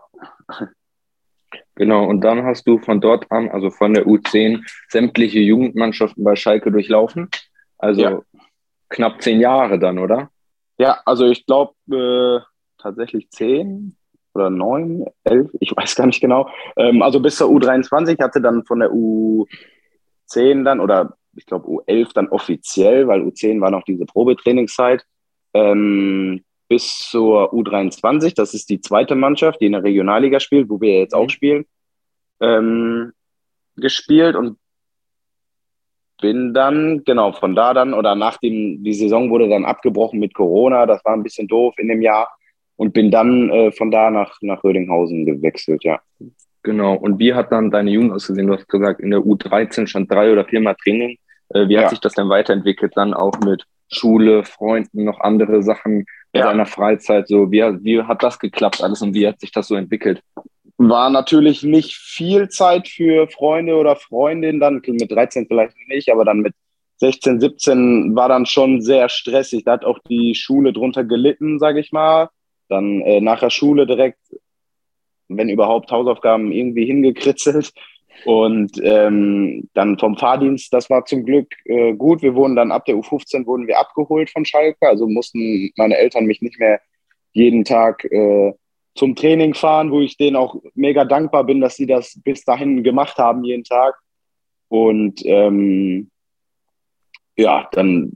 Genau, 1.81 2.05
und 2.05 2.21
dann 2.21 2.43
hast 2.43 2.67
du 2.67 2.77
von 2.77 3.01
dort 3.01 3.25
an, 3.31 3.50
also 3.50 3.71
von 3.71 3.95
der 3.95 4.05
U10, 4.05 4.63
sämtliche 4.88 5.39
Jugendmannschaften 5.39 6.23
bei 6.23 6.35
Schalke 6.35 6.71
durchlaufen. 6.71 7.27
Also 7.79 8.01
ja. 8.01 8.21
knapp 8.89 9.19
zehn 9.23 9.39
Jahre 9.39 9.79
dann, 9.79 9.97
oder? 9.97 10.29
Ja, 10.77 11.00
also 11.05 11.25
ich 11.25 11.43
glaube 11.47 11.73
äh, 11.89 12.39
tatsächlich 12.79 13.31
zehn 13.31 13.95
oder 14.35 14.51
neun, 14.51 15.05
elf, 15.23 15.50
ich 15.59 15.75
weiß 15.75 15.95
gar 15.95 16.05
nicht 16.05 16.21
genau. 16.21 16.51
Ähm, 16.77 17.01
also 17.01 17.19
bis 17.19 17.38
zur 17.38 17.50
U23 17.50 18.21
hatte 18.21 18.41
dann 18.41 18.63
von 18.63 18.77
der 18.77 18.91
U10 18.91 20.63
dann 20.63 20.79
oder 20.79 21.17
ich 21.35 21.47
glaube 21.47 21.67
U11 21.67 22.13
dann 22.13 22.27
offiziell, 22.27 23.07
weil 23.07 23.21
U10 23.21 23.59
war 23.59 23.71
noch 23.71 23.85
diese 23.85 24.05
Probetrainingszeit, 24.05 25.03
ähm, 25.55 26.43
bis 26.71 26.99
zur 26.99 27.53
U23, 27.53 28.33
das 28.33 28.53
ist 28.53 28.69
die 28.69 28.79
zweite 28.79 29.13
Mannschaft, 29.13 29.59
die 29.59 29.65
in 29.65 29.73
der 29.73 29.83
Regionalliga 29.83 30.39
spielt, 30.39 30.69
wo 30.69 30.79
wir 30.79 30.99
jetzt 30.99 31.13
auch 31.13 31.25
mhm. 31.25 31.29
spielen, 31.29 31.65
ähm, 32.39 33.11
gespielt 33.75 34.37
und 34.37 34.57
bin 36.21 36.53
dann, 36.53 37.03
genau, 37.03 37.33
von 37.33 37.55
da 37.55 37.73
dann 37.73 37.93
oder 37.93 38.15
nachdem 38.15 38.85
die 38.85 38.93
Saison 38.93 39.29
wurde 39.29 39.49
dann 39.49 39.65
abgebrochen 39.65 40.17
mit 40.21 40.33
Corona, 40.33 40.85
das 40.85 41.03
war 41.03 41.11
ein 41.11 41.23
bisschen 41.23 41.49
doof 41.49 41.73
in 41.77 41.89
dem 41.89 42.01
Jahr 42.01 42.29
und 42.77 42.93
bin 42.93 43.11
dann 43.11 43.49
äh, 43.49 43.73
von 43.73 43.91
da 43.91 44.09
nach, 44.09 44.37
nach 44.39 44.63
Rödinghausen 44.63 45.25
gewechselt, 45.25 45.83
ja. 45.83 45.99
Genau, 46.63 46.93
und 46.93 47.19
wie 47.19 47.33
hat 47.33 47.51
dann 47.51 47.69
deine 47.69 47.91
Jugend 47.91 48.13
ausgesehen? 48.13 48.47
Du 48.47 48.53
hast 48.53 48.69
gesagt, 48.69 49.01
in 49.01 49.11
der 49.11 49.19
U13 49.19 49.87
schon 49.87 50.07
drei 50.07 50.31
oder 50.31 50.45
viermal 50.45 50.77
Training. 50.81 51.17
Äh, 51.49 51.67
wie 51.67 51.73
ja. 51.73 51.81
hat 51.81 51.89
sich 51.89 51.99
das 51.99 52.13
denn 52.13 52.29
weiterentwickelt? 52.29 52.93
Dann 52.95 53.13
auch 53.13 53.37
mit 53.43 53.65
Schule, 53.91 54.43
Freunden, 54.43 55.03
noch 55.03 55.19
andere 55.19 55.62
Sachen 55.63 56.05
in 56.33 56.39
ja. 56.39 56.45
deiner 56.45 56.65
Freizeit? 56.65 57.27
So, 57.27 57.51
wie, 57.51 57.62
wie 57.83 58.01
hat 58.01 58.24
das 58.24 58.39
geklappt 58.39 58.81
alles 58.81 59.01
und 59.01 59.13
wie 59.13 59.27
hat 59.27 59.39
sich 59.39 59.51
das 59.51 59.67
so 59.67 59.75
entwickelt? 59.75 60.21
war 60.89 61.10
natürlich 61.10 61.63
nicht 61.63 61.95
viel 61.95 62.50
Zeit 62.50 62.88
für 62.88 63.27
Freunde 63.27 63.75
oder 63.75 63.95
Freundinnen, 63.95 64.60
dann 64.60 64.81
mit 64.86 65.12
13 65.12 65.48
vielleicht 65.48 65.75
nicht, 65.88 66.12
aber 66.12 66.25
dann 66.25 66.39
mit 66.39 66.53
16, 66.98 67.39
17 67.39 68.15
war 68.15 68.29
dann 68.29 68.45
schon 68.45 68.81
sehr 68.81 69.10
stressig. 69.10 69.63
Da 69.63 69.74
hat 69.74 69.86
auch 69.86 70.00
die 70.07 70.36
Schule 70.36 70.71
drunter 70.71 71.03
gelitten, 71.03 71.60
sage 71.60 71.79
ich 71.79 71.91
mal. 71.91 72.29
Dann 72.69 73.01
äh, 73.01 73.21
nach 73.21 73.39
der 73.39 73.50
Schule 73.50 73.88
direkt, 73.88 74.19
wenn 75.27 75.50
überhaupt, 75.50 75.91
Hausaufgaben 75.91 76.51
irgendwie 76.51 76.86
hingekritzelt. 76.86 77.74
Und 78.25 78.80
ähm, 78.84 79.68
dann 79.74 79.98
vom 79.98 80.18
Fahrdienst, 80.18 80.72
das 80.74 80.89
war 80.89 81.06
zum 81.06 81.25
Glück 81.25 81.53
äh, 81.65 81.94
gut. 81.94 82.22
Wir 82.22 82.36
wurden 82.36 82.56
dann 82.56 82.72
ab 82.72 82.86
der 82.86 82.96
U15 82.96 83.46
wurden 83.46 83.68
wir 83.68 83.80
abgeholt 83.80 84.30
von 84.30 84.46
Schalke. 84.46 84.88
Also 84.88 85.08
mussten 85.08 85.72
meine 85.75 85.98
Eltern 85.98 86.25
mich 86.25 86.41
nicht 86.41 86.60
mehr 86.60 86.80
jeden 87.32 87.63
Tag 87.63 88.06
äh, 88.06 88.53
zum 88.96 89.15
Training 89.15 89.53
fahren, 89.53 89.91
wo 89.91 90.01
ich 90.01 90.18
denen 90.18 90.36
auch 90.36 90.56
mega 90.75 91.06
dankbar 91.06 91.46
bin, 91.46 91.62
dass 91.62 91.75
sie 91.75 91.88
das 91.88 92.20
bis 92.24 92.44
dahin 92.44 92.84
gemacht 92.84 93.18
haben 93.18 93.44
jeden 93.44 93.63
Tag. 93.63 93.96
Und 94.68 95.22
ähm, 95.25 96.12
ja, 97.36 97.68
dann 97.72 98.13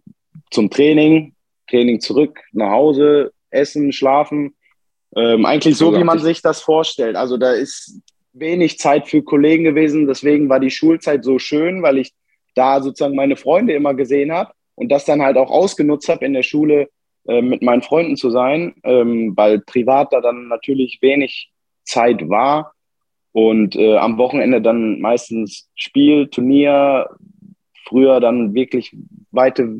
zum 0.51 0.69
Training, 0.69 1.33
Training 1.67 1.99
zurück, 1.99 2.39
nach 2.51 2.71
Hause, 2.71 3.31
essen, 3.49 3.91
schlafen. 3.91 4.55
Ähm, 5.15 5.45
eigentlich 5.45 5.77
so, 5.77 5.95
wie 5.95 6.03
man 6.03 6.19
sich 6.19 6.41
das 6.41 6.61
vorstellt. 6.61 7.15
Also 7.15 7.37
da 7.37 7.53
ist 7.53 8.01
wenig 8.35 8.77
Zeit 8.79 9.07
für 9.07 9.23
Kollegen 9.23 9.63
gewesen. 9.63 10.07
Deswegen 10.07 10.49
war 10.49 10.59
die 10.59 10.71
Schulzeit 10.71 11.23
so 11.23 11.39
schön, 11.39 11.81
weil 11.81 11.97
ich 11.97 12.13
da 12.53 12.81
sozusagen 12.81 13.15
meine 13.15 13.35
Freunde 13.35 13.73
immer 13.73 13.93
gesehen 13.93 14.31
habe 14.31 14.51
und 14.75 14.91
das 14.91 15.05
dann 15.05 15.21
halt 15.21 15.37
auch 15.37 15.49
ausgenutzt 15.49 16.09
habe 16.09 16.25
in 16.25 16.33
der 16.33 16.43
Schule 16.43 16.89
äh, 17.27 17.41
mit 17.41 17.61
meinen 17.61 17.81
Freunden 17.81 18.17
zu 18.17 18.29
sein, 18.29 18.75
ähm, 18.83 19.33
weil 19.35 19.59
privat 19.59 20.13
da 20.13 20.21
dann 20.21 20.47
natürlich 20.47 20.99
wenig 21.01 21.51
Zeit 21.83 22.29
war 22.29 22.73
und 23.31 23.75
äh, 23.75 23.97
am 23.97 24.17
Wochenende 24.17 24.61
dann 24.61 24.99
meistens 25.01 25.69
Spiel, 25.75 26.27
Turnier, 26.27 27.09
früher 27.87 28.19
dann 28.19 28.53
wirklich 28.53 28.95
weite, 29.31 29.75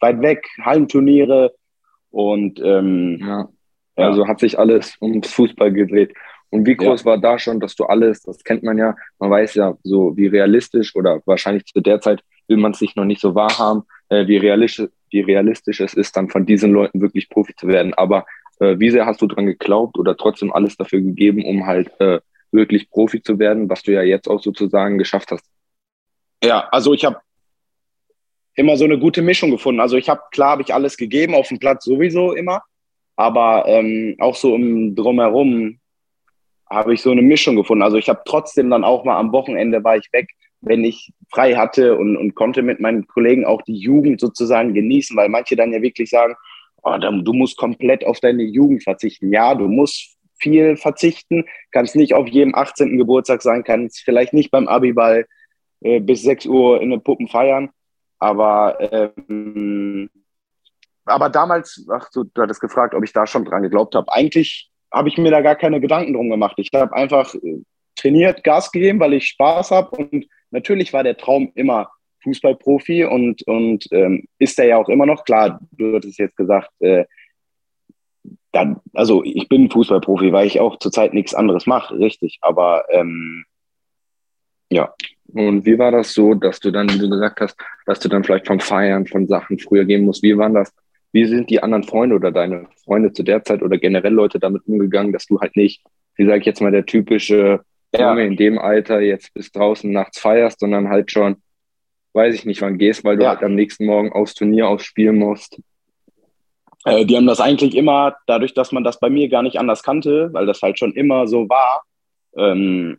weit 0.00 0.20
weg, 0.20 0.46
Hallenturniere 0.60 1.54
und 2.10 2.60
ähm, 2.62 3.18
ja. 3.20 3.48
Also 3.94 4.26
hat 4.26 4.40
sich 4.40 4.58
alles 4.58 4.96
ums 5.00 5.32
Fußball 5.32 5.70
gedreht. 5.70 6.14
Und 6.52 6.66
wie 6.66 6.76
groß 6.76 7.00
ja. 7.00 7.06
war 7.06 7.18
da 7.18 7.38
schon, 7.38 7.60
dass 7.60 7.74
du 7.76 7.84
alles, 7.84 8.22
das 8.22 8.44
kennt 8.44 8.62
man 8.62 8.76
ja, 8.76 8.94
man 9.18 9.30
weiß 9.30 9.54
ja 9.54 9.74
so, 9.84 10.14
wie 10.18 10.26
realistisch 10.26 10.94
oder 10.94 11.22
wahrscheinlich 11.24 11.64
zu 11.64 11.80
der 11.80 12.02
Zeit 12.02 12.22
will 12.46 12.58
man 12.58 12.72
es 12.72 12.78
sich 12.78 12.94
noch 12.94 13.06
nicht 13.06 13.22
so 13.22 13.34
wahrhaben, 13.34 13.84
äh, 14.10 14.26
wie, 14.26 14.36
realistisch, 14.36 14.90
wie 15.10 15.22
realistisch 15.22 15.80
es 15.80 15.94
ist, 15.94 16.14
dann 16.14 16.28
von 16.28 16.44
diesen 16.44 16.70
Leuten 16.70 17.00
wirklich 17.00 17.30
Profi 17.30 17.54
zu 17.56 17.68
werden. 17.68 17.94
Aber 17.94 18.26
äh, 18.60 18.78
wie 18.78 18.90
sehr 18.90 19.06
hast 19.06 19.22
du 19.22 19.26
dran 19.26 19.46
geglaubt 19.46 19.98
oder 19.98 20.14
trotzdem 20.14 20.52
alles 20.52 20.76
dafür 20.76 21.00
gegeben, 21.00 21.42
um 21.46 21.66
halt 21.66 21.90
äh, 22.00 22.20
wirklich 22.50 22.90
Profi 22.90 23.22
zu 23.22 23.38
werden, 23.38 23.70
was 23.70 23.82
du 23.82 23.92
ja 23.92 24.02
jetzt 24.02 24.28
auch 24.28 24.42
sozusagen 24.42 24.98
geschafft 24.98 25.30
hast? 25.30 25.46
Ja, 26.44 26.68
also 26.70 26.92
ich 26.92 27.06
habe 27.06 27.16
immer 28.56 28.76
so 28.76 28.84
eine 28.84 28.98
gute 28.98 29.22
Mischung 29.22 29.50
gefunden. 29.50 29.80
Also 29.80 29.96
ich 29.96 30.10
habe, 30.10 30.20
klar, 30.32 30.50
habe 30.50 30.62
ich 30.62 30.74
alles 30.74 30.98
gegeben, 30.98 31.34
auf 31.34 31.48
dem 31.48 31.58
Platz 31.58 31.86
sowieso 31.86 32.34
immer, 32.34 32.62
aber 33.16 33.64
ähm, 33.66 34.16
auch 34.18 34.34
so 34.34 34.54
im 34.54 34.94
Drumherum 34.94 35.78
habe 36.72 36.94
ich 36.94 37.02
so 37.02 37.10
eine 37.10 37.22
Mischung 37.22 37.56
gefunden. 37.56 37.82
Also 37.82 37.96
ich 37.96 38.08
habe 38.08 38.22
trotzdem 38.24 38.70
dann 38.70 38.84
auch 38.84 39.04
mal 39.04 39.18
am 39.18 39.32
Wochenende 39.32 39.84
war 39.84 39.96
ich 39.96 40.08
weg, 40.12 40.28
wenn 40.60 40.84
ich 40.84 41.12
frei 41.30 41.54
hatte 41.54 41.96
und, 41.96 42.16
und 42.16 42.34
konnte 42.34 42.62
mit 42.62 42.80
meinen 42.80 43.06
Kollegen 43.06 43.44
auch 43.44 43.62
die 43.62 43.76
Jugend 43.76 44.20
sozusagen 44.20 44.74
genießen, 44.74 45.16
weil 45.16 45.28
manche 45.28 45.56
dann 45.56 45.72
ja 45.72 45.82
wirklich 45.82 46.10
sagen, 46.10 46.34
oh, 46.82 46.96
du 46.98 47.32
musst 47.32 47.56
komplett 47.56 48.04
auf 48.06 48.20
deine 48.20 48.42
Jugend 48.42 48.82
verzichten. 48.82 49.32
Ja, 49.32 49.54
du 49.54 49.68
musst 49.68 50.16
viel 50.38 50.76
verzichten, 50.76 51.44
kannst 51.70 51.94
nicht 51.94 52.14
auf 52.14 52.26
jedem 52.28 52.54
18. 52.54 52.98
Geburtstag 52.98 53.42
sein, 53.42 53.64
kannst 53.64 54.00
vielleicht 54.00 54.32
nicht 54.32 54.50
beim 54.50 54.66
Abiball 54.66 55.26
äh, 55.80 56.00
bis 56.00 56.22
6 56.22 56.46
Uhr 56.46 56.80
in 56.80 56.90
den 56.90 57.02
Puppen 57.02 57.28
feiern, 57.28 57.70
aber 58.18 58.78
ähm, 58.80 60.10
aber 61.04 61.28
damals, 61.30 61.84
ach, 61.92 62.08
du, 62.12 62.24
du 62.24 62.42
hattest 62.42 62.60
gefragt, 62.60 62.94
ob 62.94 63.02
ich 63.02 63.12
da 63.12 63.26
schon 63.26 63.44
dran 63.44 63.62
geglaubt 63.62 63.94
habe. 63.94 64.12
Eigentlich 64.12 64.70
habe 64.92 65.08
ich 65.08 65.18
mir 65.18 65.30
da 65.30 65.40
gar 65.40 65.56
keine 65.56 65.80
Gedanken 65.80 66.14
drum 66.14 66.30
gemacht. 66.30 66.54
Ich 66.58 66.70
habe 66.74 66.92
einfach 66.94 67.34
äh, 67.34 67.62
trainiert, 67.96 68.44
Gas 68.44 68.70
gegeben, 68.72 69.00
weil 69.00 69.14
ich 69.14 69.26
Spaß 69.26 69.70
habe. 69.70 69.96
Und 69.96 70.26
natürlich 70.50 70.92
war 70.92 71.02
der 71.02 71.16
Traum 71.16 71.52
immer 71.54 71.90
Fußballprofi 72.22 73.04
und, 73.04 73.46
und 73.46 73.86
ähm, 73.90 74.26
ist 74.38 74.58
er 74.58 74.66
ja 74.66 74.76
auch 74.76 74.88
immer 74.88 75.06
noch. 75.06 75.24
Klar, 75.24 75.60
du 75.72 75.96
hattest 75.96 76.18
jetzt 76.18 76.36
gesagt, 76.36 76.70
äh, 76.80 77.04
dann, 78.52 78.80
also 78.92 79.24
ich 79.24 79.48
bin 79.48 79.70
Fußballprofi, 79.70 80.32
weil 80.32 80.46
ich 80.46 80.60
auch 80.60 80.78
zurzeit 80.78 81.14
nichts 81.14 81.34
anderes 81.34 81.66
mache, 81.66 81.98
richtig. 81.98 82.38
Aber 82.42 82.84
ähm, 82.90 83.44
ja. 84.70 84.94
Und 85.32 85.64
wie 85.64 85.78
war 85.78 85.90
das 85.90 86.12
so, 86.12 86.34
dass 86.34 86.60
du 86.60 86.70
dann, 86.70 86.90
wie 86.90 86.98
du 86.98 87.08
gesagt 87.08 87.40
hast, 87.40 87.56
dass 87.86 88.00
du 88.00 88.08
dann 88.08 88.22
vielleicht 88.22 88.46
vom 88.46 88.60
Feiern 88.60 89.06
von 89.06 89.26
Sachen 89.26 89.58
früher 89.58 89.84
gehen 89.86 90.04
musst? 90.04 90.22
Wie 90.22 90.36
war 90.36 90.50
das? 90.50 90.72
Wie 91.12 91.26
sind 91.26 91.50
die 91.50 91.62
anderen 91.62 91.84
Freunde 91.84 92.16
oder 92.16 92.32
deine 92.32 92.66
Freunde 92.84 93.12
zu 93.12 93.22
der 93.22 93.44
Zeit 93.44 93.62
oder 93.62 93.78
generell 93.78 94.12
Leute 94.12 94.38
damit 94.38 94.62
umgegangen, 94.66 95.12
dass 95.12 95.26
du 95.26 95.40
halt 95.40 95.56
nicht, 95.56 95.82
wie 96.16 96.26
sage 96.26 96.38
ich 96.38 96.46
jetzt 96.46 96.60
mal, 96.60 96.72
der 96.72 96.86
typische 96.86 97.60
ja. 97.94 98.16
in 98.18 98.36
dem 98.36 98.58
Alter 98.58 99.00
jetzt 99.00 99.34
bis 99.34 99.52
draußen 99.52 99.90
nachts 99.90 100.18
feierst, 100.18 100.60
sondern 100.60 100.88
halt 100.88 101.10
schon, 101.10 101.36
weiß 102.14 102.34
ich 102.34 102.46
nicht 102.46 102.62
wann 102.62 102.78
gehst, 102.78 103.04
weil 103.04 103.16
du 103.16 103.24
ja. 103.24 103.30
halt 103.30 103.42
am 103.42 103.54
nächsten 103.54 103.84
Morgen 103.84 104.12
aufs 104.12 104.34
Turnier 104.34 104.68
ausspielen 104.68 105.16
musst? 105.16 105.60
Äh, 106.84 107.04
die 107.04 107.16
haben 107.16 107.26
das 107.26 107.40
eigentlich 107.40 107.76
immer, 107.76 108.16
dadurch, 108.26 108.54
dass 108.54 108.72
man 108.72 108.84
das 108.84 108.98
bei 108.98 109.10
mir 109.10 109.28
gar 109.28 109.42
nicht 109.42 109.58
anders 109.58 109.82
kannte, 109.82 110.30
weil 110.32 110.46
das 110.46 110.62
halt 110.62 110.78
schon 110.78 110.92
immer 110.92 111.26
so 111.26 111.48
war, 111.48 111.82
ähm, 112.36 112.98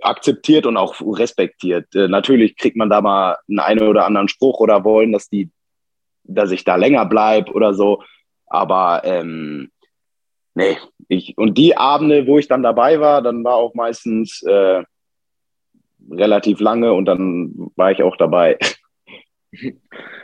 akzeptiert 0.00 0.66
und 0.66 0.76
auch 0.76 1.00
respektiert. 1.00 1.92
Äh, 1.94 2.08
natürlich 2.08 2.56
kriegt 2.56 2.76
man 2.76 2.90
da 2.90 3.00
mal 3.00 3.36
einen, 3.48 3.58
einen 3.58 3.88
oder 3.88 4.06
anderen 4.06 4.28
Spruch 4.28 4.60
oder 4.60 4.84
wollen, 4.84 5.12
dass 5.12 5.28
die 5.28 5.50
dass 6.24 6.50
ich 6.50 6.64
da 6.64 6.76
länger 6.76 7.06
bleibe 7.06 7.52
oder 7.52 7.74
so. 7.74 8.02
Aber 8.46 9.02
ähm, 9.04 9.70
nee, 10.54 10.76
ich, 11.08 11.36
und 11.36 11.56
die 11.58 11.76
Abende, 11.76 12.26
wo 12.26 12.38
ich 12.38 12.48
dann 12.48 12.62
dabei 12.62 13.00
war, 13.00 13.22
dann 13.22 13.44
war 13.44 13.54
auch 13.54 13.74
meistens 13.74 14.42
äh, 14.42 14.82
relativ 16.10 16.60
lange 16.60 16.92
und 16.92 17.06
dann 17.06 17.70
war 17.76 17.92
ich 17.92 18.02
auch 18.02 18.16
dabei. 18.16 18.58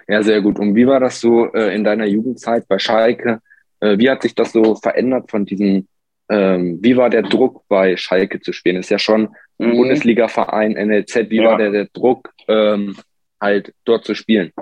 Ja, 0.08 0.24
sehr 0.24 0.40
gut. 0.40 0.58
Und 0.58 0.74
wie 0.74 0.88
war 0.88 0.98
das 0.98 1.20
so 1.20 1.52
äh, 1.52 1.72
in 1.72 1.84
deiner 1.84 2.04
Jugendzeit 2.04 2.66
bei 2.66 2.80
Schalke? 2.80 3.40
Äh, 3.78 3.96
wie 3.96 4.10
hat 4.10 4.22
sich 4.22 4.34
das 4.34 4.50
so 4.50 4.74
verändert 4.74 5.30
von 5.30 5.44
diesem, 5.44 5.86
ähm, 6.28 6.80
wie 6.82 6.96
war 6.96 7.10
der 7.10 7.22
Druck 7.22 7.62
bei 7.68 7.96
Schalke 7.96 8.40
zu 8.40 8.52
spielen? 8.52 8.74
Ist 8.74 8.90
ja 8.90 8.98
schon 8.98 9.28
ein 9.60 9.68
mhm. 9.68 9.76
Bundesliga-Verein, 9.76 10.72
NLZ. 10.72 11.30
Wie 11.30 11.36
ja. 11.36 11.44
war 11.44 11.58
der, 11.58 11.70
der 11.70 11.84
Druck, 11.92 12.32
ähm, 12.48 12.96
halt 13.40 13.72
dort 13.84 14.04
zu 14.04 14.16
spielen? 14.16 14.52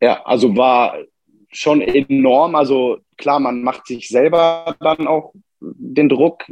Ja, 0.00 0.22
also 0.24 0.56
war 0.56 0.98
schon 1.50 1.80
enorm. 1.80 2.54
Also 2.54 2.98
klar, 3.16 3.40
man 3.40 3.62
macht 3.62 3.86
sich 3.86 4.08
selber 4.08 4.76
dann 4.80 5.06
auch 5.06 5.32
den 5.60 6.08
Druck. 6.08 6.44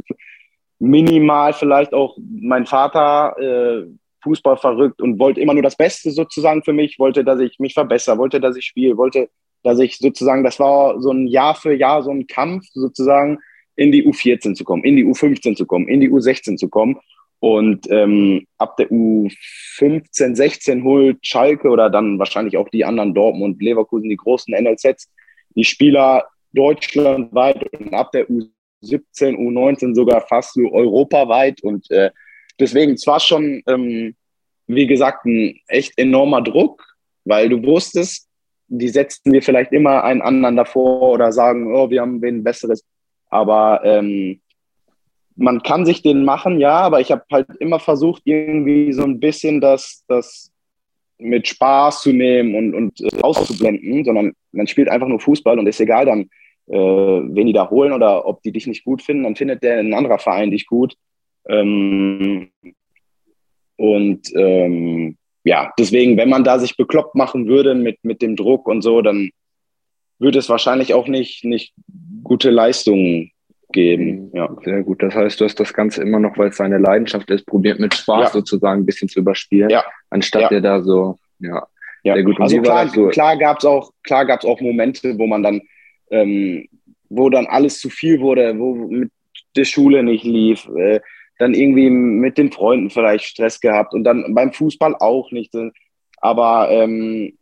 Minimal 0.79 1.53
vielleicht 1.53 1.93
auch 1.93 2.17
mein 2.19 2.65
Vater, 2.65 3.35
äh, 3.39 3.87
Fußball 4.23 4.57
verrückt 4.57 5.01
und 5.01 5.19
wollte 5.19 5.39
immer 5.39 5.53
nur 5.53 5.63
das 5.63 5.75
Beste 5.75 6.11
sozusagen 6.11 6.63
für 6.63 6.73
mich, 6.73 6.99
wollte, 6.99 7.23
dass 7.23 7.39
ich 7.39 7.59
mich 7.59 7.73
verbessere, 7.73 8.17
wollte, 8.17 8.39
dass 8.39 8.57
ich 8.57 8.65
spiele, 8.65 8.97
wollte, 8.97 9.29
dass 9.63 9.79
ich 9.79 9.97
sozusagen, 9.97 10.43
das 10.43 10.59
war 10.59 10.99
so 11.01 11.11
ein 11.11 11.27
Jahr 11.27 11.55
für 11.55 11.73
Jahr 11.73 12.03
so 12.03 12.11
ein 12.11 12.27
Kampf 12.27 12.65
sozusagen, 12.73 13.39
in 13.75 13.91
die 13.91 14.05
U14 14.05 14.55
zu 14.55 14.63
kommen, 14.63 14.83
in 14.83 14.95
die 14.95 15.05
U15 15.05 15.55
zu 15.55 15.65
kommen, 15.65 15.87
in 15.87 16.01
die 16.01 16.09
U16 16.09 16.57
zu 16.57 16.67
kommen. 16.67 16.97
Und 17.39 17.89
ähm, 17.91 18.47
ab 18.57 18.77
der 18.77 18.89
U15, 18.89 20.35
16 20.35 20.83
holt 20.83 21.17
Schalke 21.21 21.69
oder 21.69 21.89
dann 21.89 22.17
wahrscheinlich 22.17 22.57
auch 22.57 22.69
die 22.69 22.83
anderen 22.83 23.13
Dortmund, 23.13 23.61
Leverkusen, 23.61 24.09
die 24.09 24.17
großen 24.17 24.55
NLZs, 24.55 25.09
die 25.55 25.63
Spieler 25.63 26.25
deutschlandweit 26.53 27.63
und 27.73 27.93
ab 27.93 28.11
der 28.11 28.27
U17, 28.27 29.35
U19 29.35 29.93
sogar 29.93 30.21
fast 30.21 30.53
so 30.53 30.71
europaweit. 30.71 31.61
Und 31.61 31.89
äh, 31.91 32.09
deswegen 32.59 32.97
zwar 32.97 33.19
schon, 33.19 33.61
ähm, 33.67 34.15
wie 34.65 34.87
gesagt, 34.87 35.25
ein 35.25 35.59
echt 35.67 35.93
enormer 35.97 36.41
Druck, 36.41 36.83
weil 37.23 37.49
du 37.49 37.63
wusstest, 37.63 38.27
die 38.67 38.89
setzen 38.89 39.31
wir 39.31 39.41
vielleicht 39.41 39.71
immer 39.71 40.03
einen 40.03 40.21
anderen 40.21 40.55
davor 40.55 41.11
oder 41.11 41.31
sagen, 41.31 41.73
oh, 41.73 41.89
wir 41.89 42.01
haben 42.01 42.21
wen 42.21 42.43
Besseres. 42.43 42.83
Aber 43.29 43.81
ähm, 43.83 44.41
man 45.37 45.61
kann 45.61 45.85
sich 45.85 46.01
den 46.01 46.25
machen, 46.25 46.59
ja, 46.59 46.79
aber 46.79 46.99
ich 46.99 47.11
habe 47.11 47.23
halt 47.31 47.47
immer 47.59 47.79
versucht, 47.79 48.23
irgendwie 48.25 48.91
so 48.91 49.03
ein 49.03 49.19
bisschen 49.19 49.61
das, 49.61 50.03
das 50.07 50.51
mit 51.19 51.47
Spaß 51.47 52.01
zu 52.01 52.11
nehmen 52.11 52.55
und, 52.55 52.75
und 52.75 53.01
äh, 53.01 53.21
auszublenden, 53.21 54.03
sondern 54.03 54.33
man 54.51 54.67
spielt 54.67 54.89
einfach 54.89 55.07
nur 55.07 55.19
Fußball 55.19 55.57
und 55.57 55.67
ist 55.67 55.79
egal 55.79 56.05
dann, 56.05 56.29
äh, 56.67 56.75
wen 56.75 57.47
die 57.47 57.53
da 57.53 57.69
holen 57.69 57.93
oder 57.93 58.25
ob 58.27 58.41
die 58.41 58.51
dich 58.51 58.67
nicht 58.67 58.83
gut 58.83 59.01
finden, 59.01 59.23
dann 59.23 59.35
findet 59.35 59.63
der 59.63 59.79
ein 59.79 59.93
anderer 59.93 60.19
Verein 60.19 60.51
dich 60.51 60.65
gut. 60.65 60.95
Ähm, 61.47 62.49
und 63.77 64.21
ähm, 64.35 65.17
ja, 65.43 65.71
deswegen, 65.79 66.17
wenn 66.17 66.29
man 66.29 66.43
da 66.43 66.59
sich 66.59 66.75
bekloppt 66.77 67.15
machen 67.15 67.47
würde 67.47 67.75
mit, 67.75 68.03
mit 68.03 68.21
dem 68.21 68.35
Druck 68.35 68.67
und 68.67 68.81
so, 68.81 69.01
dann 69.01 69.29
würde 70.19 70.39
es 70.39 70.49
wahrscheinlich 70.49 70.93
auch 70.93 71.07
nicht, 71.07 71.45
nicht 71.45 71.73
gute 72.23 72.49
Leistungen 72.49 73.31
geben. 73.77 74.31
Ja, 74.33 74.49
sehr 74.65 74.81
gut. 74.81 75.03
Das 75.03 75.13
heißt, 75.13 75.39
du 75.39 75.45
hast 75.45 75.59
das 75.59 75.71
Ganze 75.71 76.01
immer 76.01 76.19
noch, 76.19 76.35
weil 76.35 76.49
es 76.49 76.57
deine 76.57 76.79
Leidenschaft 76.79 77.29
ist, 77.29 77.45
probiert 77.45 77.79
mit 77.79 77.93
Spaß 77.93 78.29
ja. 78.29 78.31
sozusagen 78.31 78.81
ein 78.81 78.85
bisschen 78.87 79.07
zu 79.07 79.19
überspielen, 79.19 79.69
ja. 79.69 79.85
anstatt 80.09 80.41
ja. 80.43 80.49
dir 80.49 80.61
da 80.61 80.81
so, 80.81 81.19
ja. 81.37 81.67
ja. 82.01 82.15
Sehr 82.15 82.23
gut. 82.23 82.39
Und 82.39 82.43
also 82.43 82.61
klar, 82.61 82.87
so? 82.87 83.07
klar 83.09 83.37
gab 83.37 83.59
es 83.59 83.65
auch, 83.65 83.91
klar 84.03 84.25
gab's 84.25 84.45
auch 84.45 84.59
Momente, 84.61 85.19
wo 85.19 85.27
man 85.27 85.43
dann, 85.43 85.61
ähm, 86.09 86.67
wo 87.09 87.29
dann 87.29 87.45
alles 87.45 87.79
zu 87.79 87.91
viel 87.91 88.19
wurde, 88.19 88.57
wo 88.57 88.73
mit 88.73 89.11
der 89.55 89.65
Schule 89.65 90.01
nicht 90.01 90.23
lief, 90.23 90.67
äh, 90.75 90.99
dann 91.37 91.53
irgendwie 91.53 91.91
mit 91.91 92.39
den 92.39 92.51
Freunden 92.51 92.89
vielleicht 92.89 93.25
Stress 93.25 93.59
gehabt 93.59 93.93
und 93.93 94.03
dann 94.03 94.33
beim 94.33 94.53
Fußball 94.53 94.95
auch 94.95 95.31
nicht. 95.31 95.53
Aber 96.19 96.69
ähm, 96.71 97.37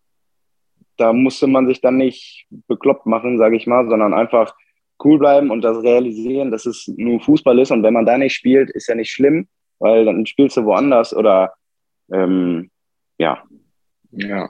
da 0.98 1.14
musste 1.14 1.48
man 1.48 1.66
sich 1.68 1.80
dann 1.80 1.96
nicht 1.96 2.46
bekloppt 2.68 3.06
machen, 3.06 3.38
sage 3.38 3.56
ich 3.56 3.68
mal, 3.68 3.88
sondern 3.88 4.14
einfach 4.14 4.54
cool 5.04 5.20
bleiben 5.20 5.52
und 5.52 5.62
das 5.62 5.82
realisieren, 5.84 6.52
dass 6.52 6.66
es 6.66 6.88
nur 6.96 7.20
Fußball 7.20 7.60
ist 7.60 7.72
und 7.72 7.84
wenn 7.84 7.94
man 7.94 8.06
da 8.06 8.18
nicht 8.18 8.34
spielt, 8.34 8.70
ist 8.72 8.88
ja 8.88 8.96
nicht 8.96 9.12
schlimm, 9.12 9.48
weil 9.80 10.06
dann 10.06 10.26
spielst 10.26 10.58
du 10.58 10.66
woanders 10.66 11.16
oder 11.16 11.54
ähm, 12.12 12.70
ja. 13.18 13.44
Ja. 14.12 14.50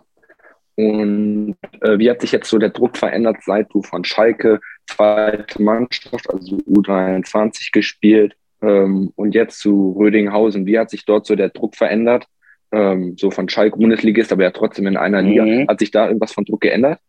Und 0.76 1.56
äh, 1.82 1.98
wie 1.98 2.10
hat 2.10 2.22
sich 2.22 2.34
jetzt 2.34 2.50
so 2.50 2.58
der 2.58 2.70
Druck 2.70 2.98
verändert, 2.98 3.38
seit 3.46 3.74
du 3.74 3.82
von 3.82 4.04
Schalke 4.04 4.60
zweite 4.88 5.62
Mannschaft, 5.62 6.30
also 6.30 6.58
U23 6.58 7.72
gespielt 7.72 8.36
ähm, 8.62 9.12
und 9.16 9.34
jetzt 9.34 9.60
zu 9.60 9.96
Rödinghausen? 9.98 10.66
Wie 10.66 10.78
hat 10.78 10.90
sich 10.90 11.06
dort 11.06 11.26
so 11.26 11.36
der 11.36 11.50
Druck 11.50 11.76
verändert? 11.76 12.26
Ähm, 12.72 13.16
so 13.18 13.32
von 13.32 13.48
Schalke 13.48 13.78
Bundesligist, 13.78 14.34
aber 14.34 14.44
ja 14.44 14.52
trotzdem 14.52 14.88
in 14.88 14.98
einer 14.98 15.22
Liga. 15.22 15.46
Mhm. 15.46 15.68
Hat 15.70 15.80
sich 15.80 15.92
da 15.92 16.08
irgendwas 16.08 16.34
von 16.34 16.44
Druck 16.44 16.62
geändert? 16.62 17.00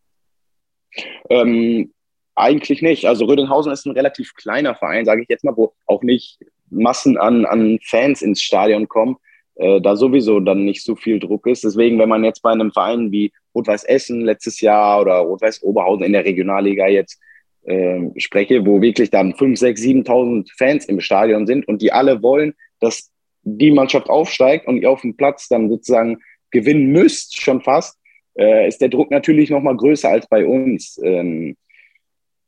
Ähm, 1.29 1.93
eigentlich 2.37 2.83
nicht. 2.83 3.07
Also 3.07 3.25
Rödinghausen 3.25 3.73
ist 3.73 3.87
ein 3.87 3.93
relativ 3.93 4.35
kleiner 4.35 4.75
Verein, 4.75 5.05
sage 5.05 5.23
ich 5.23 5.29
jetzt 5.29 5.45
mal, 5.45 5.57
wo 5.57 5.73
auch 5.87 6.03
nicht 6.03 6.39
Massen 6.69 7.17
an, 7.17 7.45
an 7.47 7.79
Fans 7.83 8.23
ins 8.23 8.43
Stadion 8.43 8.89
kommen 8.89 9.17
äh, 9.57 9.81
da 9.81 9.97
sowieso 9.97 10.41
dann 10.41 10.65
nicht 10.65 10.85
so 10.85 10.95
viel 10.95 11.19
Druck 11.19 11.47
ist. 11.47 11.65
Deswegen, 11.65 11.99
wenn 11.99 12.09
man 12.09 12.25
jetzt 12.25 12.43
bei 12.43 12.51
einem 12.51 12.73
Verein 12.73 13.11
wie 13.11 13.33
Rot-Weiß 13.55 13.85
Essen 13.85 14.21
letztes 14.21 14.61
Jahr 14.61 15.01
oder 15.01 15.15
Rot-Weiß 15.19 15.63
Oberhausen 15.63 16.05
in 16.05 16.13
der 16.13 16.25
Regionalliga 16.25 16.87
jetzt 16.89 17.21
äh, 17.65 18.01
spreche, 18.19 18.65
wo 18.67 18.81
wirklich 18.81 19.11
dann 19.11 19.35
5, 19.35 19.59
6, 19.59 19.81
7.000 19.81 20.51
Fans 20.57 20.85
im 20.87 21.01
Stadion 21.01 21.47
sind 21.47 21.67
und 21.67 21.83
die 21.83 21.93
alle 21.93 22.23
wollen, 22.23 22.55
dass 22.81 23.11
die 23.43 23.71
Mannschaft 23.71 24.11
aufsteigt 24.11 24.67
und 24.67 24.77
ihr 24.77 24.91
auf 24.91 25.01
dem 25.01 25.17
Platz 25.17 25.49
dann 25.49 25.71
sozusagen 25.71 26.19
gewinnen 26.51 26.93
müsst, 26.93 27.41
schon 27.41 27.63
fast, 27.63 27.99
äh, 28.39 28.69
ist 28.69 28.81
der 28.81 28.89
Druck 28.89 29.11
natürlich 29.11 29.51
noch 29.51 29.63
mal 29.63 29.77
größer 29.77 30.11
als 30.11 30.29
bei 30.29 30.45
uns. 30.45 31.01
Ähm, 31.03 31.57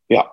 ja. 0.08 0.32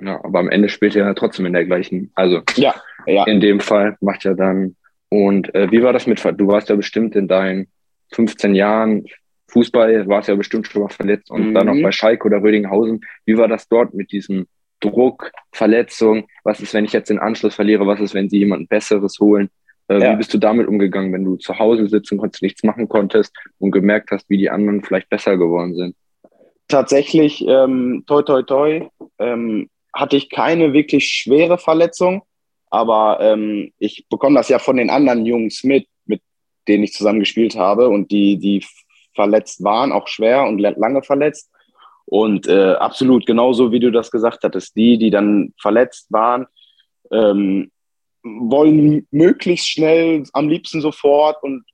Ja, 0.00 0.24
aber 0.24 0.40
am 0.40 0.48
Ende 0.48 0.68
spielt 0.68 0.96
er 0.96 1.06
ja 1.06 1.14
trotzdem 1.14 1.46
in 1.46 1.52
der 1.52 1.64
gleichen, 1.64 2.10
also 2.14 2.42
ja, 2.56 2.74
ja. 3.06 3.24
in 3.24 3.40
dem 3.40 3.60
Fall 3.60 3.96
macht 4.00 4.24
ja 4.24 4.34
dann 4.34 4.74
und 5.12 5.54
äh, 5.54 5.70
wie 5.70 5.82
war 5.82 5.92
das 5.92 6.06
mit, 6.06 6.24
du 6.24 6.46
warst 6.46 6.70
ja 6.70 6.74
bestimmt 6.74 7.14
in 7.14 7.28
deinen 7.28 7.68
15 8.14 8.54
Jahren 8.54 9.04
Fußball, 9.48 10.08
warst 10.08 10.28
ja 10.28 10.34
bestimmt 10.34 10.66
schon 10.66 10.82
mal 10.82 10.88
verletzt 10.88 11.30
und 11.30 11.50
mhm. 11.50 11.54
dann 11.54 11.66
noch 11.66 11.82
bei 11.82 11.92
Schalke 11.92 12.26
oder 12.26 12.42
Rödinghausen. 12.42 13.02
Wie 13.26 13.36
war 13.36 13.46
das 13.46 13.68
dort 13.68 13.92
mit 13.92 14.10
diesem 14.10 14.46
Druck, 14.80 15.30
Verletzung? 15.52 16.26
Was 16.44 16.60
ist, 16.60 16.72
wenn 16.72 16.86
ich 16.86 16.94
jetzt 16.94 17.10
den 17.10 17.18
Anschluss 17.18 17.54
verliere? 17.54 17.86
Was 17.86 18.00
ist, 18.00 18.14
wenn 18.14 18.30
sie 18.30 18.38
jemanden 18.38 18.66
Besseres 18.66 19.18
holen? 19.20 19.50
Äh, 19.88 20.00
ja. 20.00 20.12
Wie 20.12 20.16
bist 20.16 20.32
du 20.32 20.38
damit 20.38 20.66
umgegangen, 20.66 21.12
wenn 21.12 21.24
du 21.24 21.36
zu 21.36 21.58
Hause 21.58 21.88
sitzen 21.88 22.16
konntest, 22.16 22.42
nichts 22.42 22.64
machen 22.64 22.88
konntest 22.88 23.36
und 23.58 23.70
gemerkt 23.70 24.10
hast, 24.10 24.30
wie 24.30 24.38
die 24.38 24.48
anderen 24.48 24.82
vielleicht 24.82 25.10
besser 25.10 25.36
geworden 25.36 25.74
sind? 25.74 25.94
Tatsächlich, 26.72 27.46
ähm, 27.46 28.04
toi, 28.06 28.22
toi, 28.22 28.42
toi, 28.44 28.88
ähm, 29.18 29.68
hatte 29.92 30.16
ich 30.16 30.30
keine 30.30 30.72
wirklich 30.72 31.06
schwere 31.06 31.58
Verletzung. 31.58 32.22
Aber 32.70 33.18
ähm, 33.20 33.72
ich 33.78 34.06
bekomme 34.08 34.36
das 34.36 34.48
ja 34.48 34.58
von 34.58 34.78
den 34.78 34.88
anderen 34.88 35.26
Jungs 35.26 35.64
mit, 35.64 35.86
mit 36.06 36.22
denen 36.66 36.84
ich 36.84 36.94
zusammen 36.94 37.20
gespielt 37.20 37.56
habe 37.56 37.90
und 37.90 38.10
die, 38.10 38.38
die 38.38 38.64
verletzt 39.14 39.62
waren, 39.62 39.92
auch 39.92 40.08
schwer 40.08 40.44
und 40.44 40.60
lange 40.60 41.02
verletzt. 41.02 41.50
Und 42.06 42.46
äh, 42.46 42.72
absolut 42.72 43.26
genauso, 43.26 43.70
wie 43.70 43.80
du 43.80 43.90
das 43.90 44.10
gesagt 44.10 44.42
hattest, 44.42 44.74
die, 44.74 44.96
die 44.96 45.10
dann 45.10 45.52
verletzt 45.60 46.06
waren, 46.10 46.46
ähm, 47.10 47.70
wollen 48.22 49.06
möglichst 49.10 49.68
schnell, 49.68 50.24
am 50.32 50.48
liebsten 50.48 50.80
sofort 50.80 51.42
und 51.42 51.66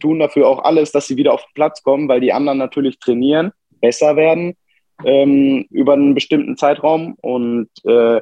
tun 0.00 0.18
dafür 0.18 0.48
auch 0.48 0.64
alles, 0.64 0.92
dass 0.92 1.08
sie 1.08 1.18
wieder 1.18 1.34
auf 1.34 1.42
den 1.42 1.54
Platz 1.54 1.82
kommen, 1.82 2.08
weil 2.08 2.20
die 2.20 2.32
anderen 2.32 2.56
natürlich 2.56 2.98
trainieren, 2.98 3.52
besser 3.80 4.16
werden 4.16 4.56
ähm, 5.04 5.66
über 5.70 5.94
einen 5.94 6.14
bestimmten 6.14 6.56
Zeitraum 6.56 7.14
und 7.20 7.68
äh, 7.84 8.20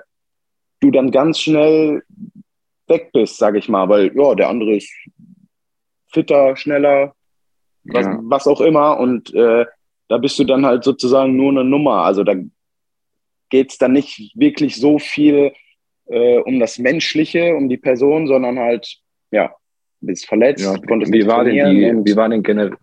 du 0.81 0.91
dann 0.91 1.11
ganz 1.11 1.41
schnell 1.41 2.03
weg 2.87 3.11
bist, 3.13 3.39
sage 3.39 3.59
ich 3.59 3.69
mal, 3.69 3.89
weil 3.89 4.13
ja, 4.15 4.35
der 4.35 4.49
andere 4.49 4.77
ist 4.77 4.93
fitter, 6.13 6.57
schneller, 6.57 7.15
was, 7.85 8.07
ja. 8.07 8.21
was 8.23 8.47
auch 8.47 8.61
immer 8.61 8.99
und 8.99 9.33
äh, 9.35 9.67
da 10.09 10.19
bist 10.19 10.39
du 10.39 10.45
dann 10.45 10.67
halt 10.67 10.85
sozusagen 10.85 11.37
nur 11.37 11.51
eine 11.51 11.65
Nummer. 11.65 12.05
Also 12.05 12.25
da 12.25 12.35
geht 13.49 13.71
es 13.71 13.79
dann 13.79 13.93
nicht 13.93 14.33
wirklich 14.35 14.77
so 14.77 14.99
viel 14.99 15.53
äh, 16.07 16.39
um 16.39 16.61
das 16.61 16.79
Menschliche, 16.79 17.55
um 17.55 17.69
die 17.69 17.79
Person, 17.79 18.27
sondern 18.27 18.59
halt, 18.59 18.99
ja, 19.31 19.55
bist 20.01 20.27
verletzt, 20.27 20.65
ja, 20.65 20.75
wie 20.75 21.27
war 21.27 21.45
denn 21.45 21.55
die, 21.55 22.11
wie 22.11 22.17
war 22.17 22.29
denn 22.29 22.43
generell 22.43 22.77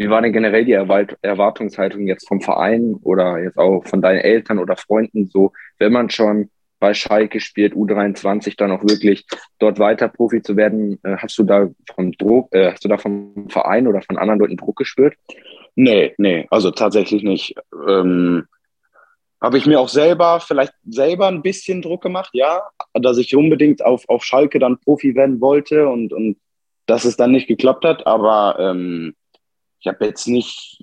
wie 0.00 0.08
war 0.08 0.22
denn 0.22 0.32
generell 0.32 0.64
die 0.64 0.72
Erwartungshaltung 0.72 2.06
jetzt 2.06 2.26
vom 2.26 2.40
Verein 2.40 2.94
oder 3.02 3.38
jetzt 3.38 3.58
auch 3.58 3.84
von 3.84 4.00
deinen 4.00 4.20
Eltern 4.20 4.58
oder 4.58 4.76
Freunden 4.76 5.28
so, 5.28 5.52
wenn 5.78 5.92
man 5.92 6.08
schon 6.08 6.48
bei 6.78 6.94
Schalke 6.94 7.40
spielt, 7.40 7.74
U23 7.74 8.56
dann 8.56 8.72
auch 8.72 8.82
wirklich 8.82 9.26
dort 9.58 9.78
weiter 9.78 10.08
Profi 10.08 10.40
zu 10.40 10.56
werden. 10.56 10.98
Äh, 11.02 11.18
hast 11.18 11.36
du 11.36 11.42
da 11.42 11.68
vom 11.94 12.12
Druck, 12.12 12.48
äh, 12.54 12.72
hast 12.72 12.82
du 12.82 12.88
da 12.88 12.96
vom 12.96 13.50
Verein 13.50 13.86
oder 13.86 14.00
von 14.00 14.16
anderen 14.16 14.40
Leuten 14.40 14.56
Druck 14.56 14.76
gespürt? 14.76 15.14
Nee, 15.74 16.14
nee, 16.16 16.46
also 16.50 16.70
tatsächlich 16.70 17.22
nicht. 17.22 17.54
Ähm, 17.86 18.46
Habe 19.42 19.58
ich 19.58 19.66
mir 19.66 19.78
auch 19.78 19.90
selber, 19.90 20.40
vielleicht 20.40 20.72
selber 20.88 21.28
ein 21.28 21.42
bisschen 21.42 21.82
Druck 21.82 22.02
gemacht, 22.02 22.30
ja, 22.32 22.62
dass 22.94 23.18
ich 23.18 23.36
unbedingt 23.36 23.84
auf, 23.84 24.08
auf 24.08 24.24
Schalke 24.24 24.58
dann 24.58 24.78
Profi 24.78 25.14
werden 25.14 25.42
wollte 25.42 25.86
und, 25.86 26.14
und 26.14 26.38
dass 26.86 27.04
es 27.04 27.16
dann 27.16 27.32
nicht 27.32 27.46
geklappt 27.46 27.84
hat, 27.84 28.06
aber 28.06 28.56
ähm, 28.58 29.14
ich 29.80 29.86
habe 29.86 30.04
jetzt 30.04 30.28
nicht 30.28 30.82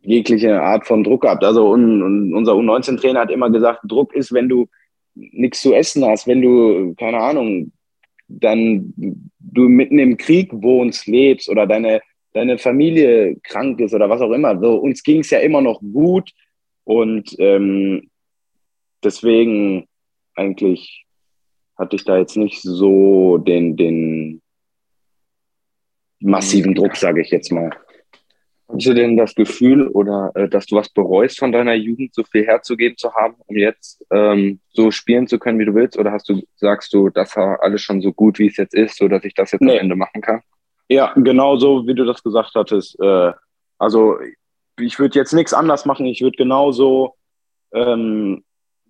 jegliche 0.00 0.62
Art 0.62 0.86
von 0.86 1.04
Druck 1.04 1.22
gehabt. 1.22 1.44
Also 1.44 1.70
un, 1.70 2.02
un, 2.02 2.34
unser 2.34 2.52
U19-Trainer 2.52 3.20
hat 3.20 3.30
immer 3.30 3.50
gesagt, 3.50 3.80
Druck 3.84 4.14
ist, 4.14 4.32
wenn 4.32 4.48
du 4.48 4.68
nichts 5.14 5.62
zu 5.62 5.74
essen 5.74 6.04
hast, 6.04 6.26
wenn 6.26 6.42
du, 6.42 6.94
keine 6.94 7.18
Ahnung, 7.18 7.72
dann 8.28 8.92
du 8.96 9.68
mitten 9.68 9.98
im 9.98 10.16
Krieg 10.16 10.50
wohnst, 10.52 11.06
lebst 11.06 11.48
oder 11.48 11.66
deine, 11.66 12.00
deine 12.34 12.58
Familie 12.58 13.36
krank 13.42 13.80
ist 13.80 13.94
oder 13.94 14.08
was 14.08 14.20
auch 14.20 14.32
immer. 14.32 14.58
So, 14.60 14.76
uns 14.76 15.02
ging 15.02 15.20
es 15.20 15.30
ja 15.30 15.38
immer 15.38 15.62
noch 15.62 15.80
gut 15.80 16.30
und 16.84 17.34
ähm, 17.38 18.10
deswegen 19.02 19.86
eigentlich 20.34 21.04
hatte 21.76 21.96
ich 21.96 22.04
da 22.04 22.18
jetzt 22.18 22.36
nicht 22.36 22.60
so 22.60 23.38
den, 23.38 23.76
den 23.76 24.42
massiven 26.20 26.74
Druck, 26.74 26.96
sage 26.96 27.20
ich 27.20 27.30
jetzt 27.30 27.52
mal. 27.52 27.70
Hast 28.70 28.86
du 28.86 28.92
denn 28.92 29.16
das 29.16 29.34
Gefühl 29.34 29.88
oder 29.88 30.30
äh, 30.34 30.48
dass 30.48 30.66
du 30.66 30.76
was 30.76 30.90
bereust 30.90 31.38
von 31.38 31.52
deiner 31.52 31.74
Jugend, 31.74 32.14
so 32.14 32.22
viel 32.22 32.44
herzugeben 32.44 32.98
zu 32.98 33.14
haben, 33.14 33.36
um 33.46 33.56
jetzt 33.56 34.04
ähm, 34.10 34.60
so 34.68 34.90
spielen 34.90 35.26
zu 35.26 35.38
können, 35.38 35.58
wie 35.58 35.64
du 35.64 35.74
willst? 35.74 35.98
Oder 35.98 36.12
hast 36.12 36.28
du, 36.28 36.42
sagst 36.56 36.92
du, 36.92 37.08
das 37.08 37.34
war 37.34 37.62
alles 37.62 37.80
schon 37.80 38.02
so 38.02 38.12
gut, 38.12 38.38
wie 38.38 38.48
es 38.48 38.58
jetzt 38.58 38.74
ist, 38.74 38.96
so 38.96 39.08
dass 39.08 39.24
ich 39.24 39.32
das 39.32 39.52
jetzt 39.52 39.62
nee. 39.62 39.72
am 39.72 39.78
Ende 39.78 39.96
machen 39.96 40.20
kann? 40.20 40.42
Ja, 40.88 41.14
genau 41.14 41.56
so, 41.56 41.86
wie 41.86 41.94
du 41.94 42.04
das 42.04 42.22
gesagt 42.22 42.52
hattest. 42.54 43.00
Äh, 43.00 43.32
also 43.78 44.18
ich 44.78 44.98
würde 44.98 45.18
jetzt 45.18 45.32
nichts 45.32 45.54
anders 45.54 45.86
machen. 45.86 46.04
Ich 46.04 46.20
würde 46.20 46.36
genauso 46.36 47.14
ähm, 47.72 48.44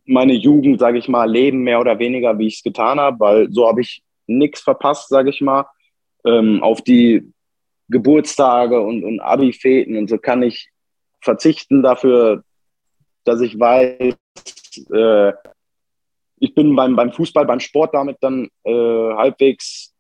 meine 0.05 0.33
Jugend, 0.33 0.81
sage 0.81 0.99
ich 0.99 1.09
mal, 1.09 1.31
leben, 1.31 1.63
mehr 1.63 1.81
oder 1.81 1.99
weniger, 1.99 2.39
wie 2.39 2.47
ich 2.49 2.57
es 2.57 2.63
getan 2.63 2.99
habe, 2.99 3.21
weil 3.21 3.53
so 3.53 3.69
habe 3.69 3.81
ich 3.81 4.03
nichts 4.27 4.61
verpasst, 4.61 5.09
sage 5.09 5.31
ich 5.31 5.41
mal. 5.41 5.67
Ähm, 6.25 6.63
auf 6.63 6.83
die 6.83 7.33
Geburtstage 7.89 8.81
und, 8.81 9.05
und 9.05 9.21
Abi-Feten 9.21 9.97
und 9.97 10.09
so 10.09 10.19
kann 10.19 10.43
ich 10.43 10.71
verzichten 11.21 11.83
dafür, 11.83 12.45
dass 13.25 13.41
ich 13.41 13.59
weiß, 13.59 14.17
äh, 14.93 15.33
ich 16.41 16.55
bin 16.55 16.75
beim, 16.77 16.97
beim 16.97 17.13
Fußball, 17.13 17.47
beim 17.47 17.61
Sport 17.61 17.95
damit 17.95 18.19
dann 18.21 18.49
äh, 18.65 18.71
halbwegs 19.15 19.95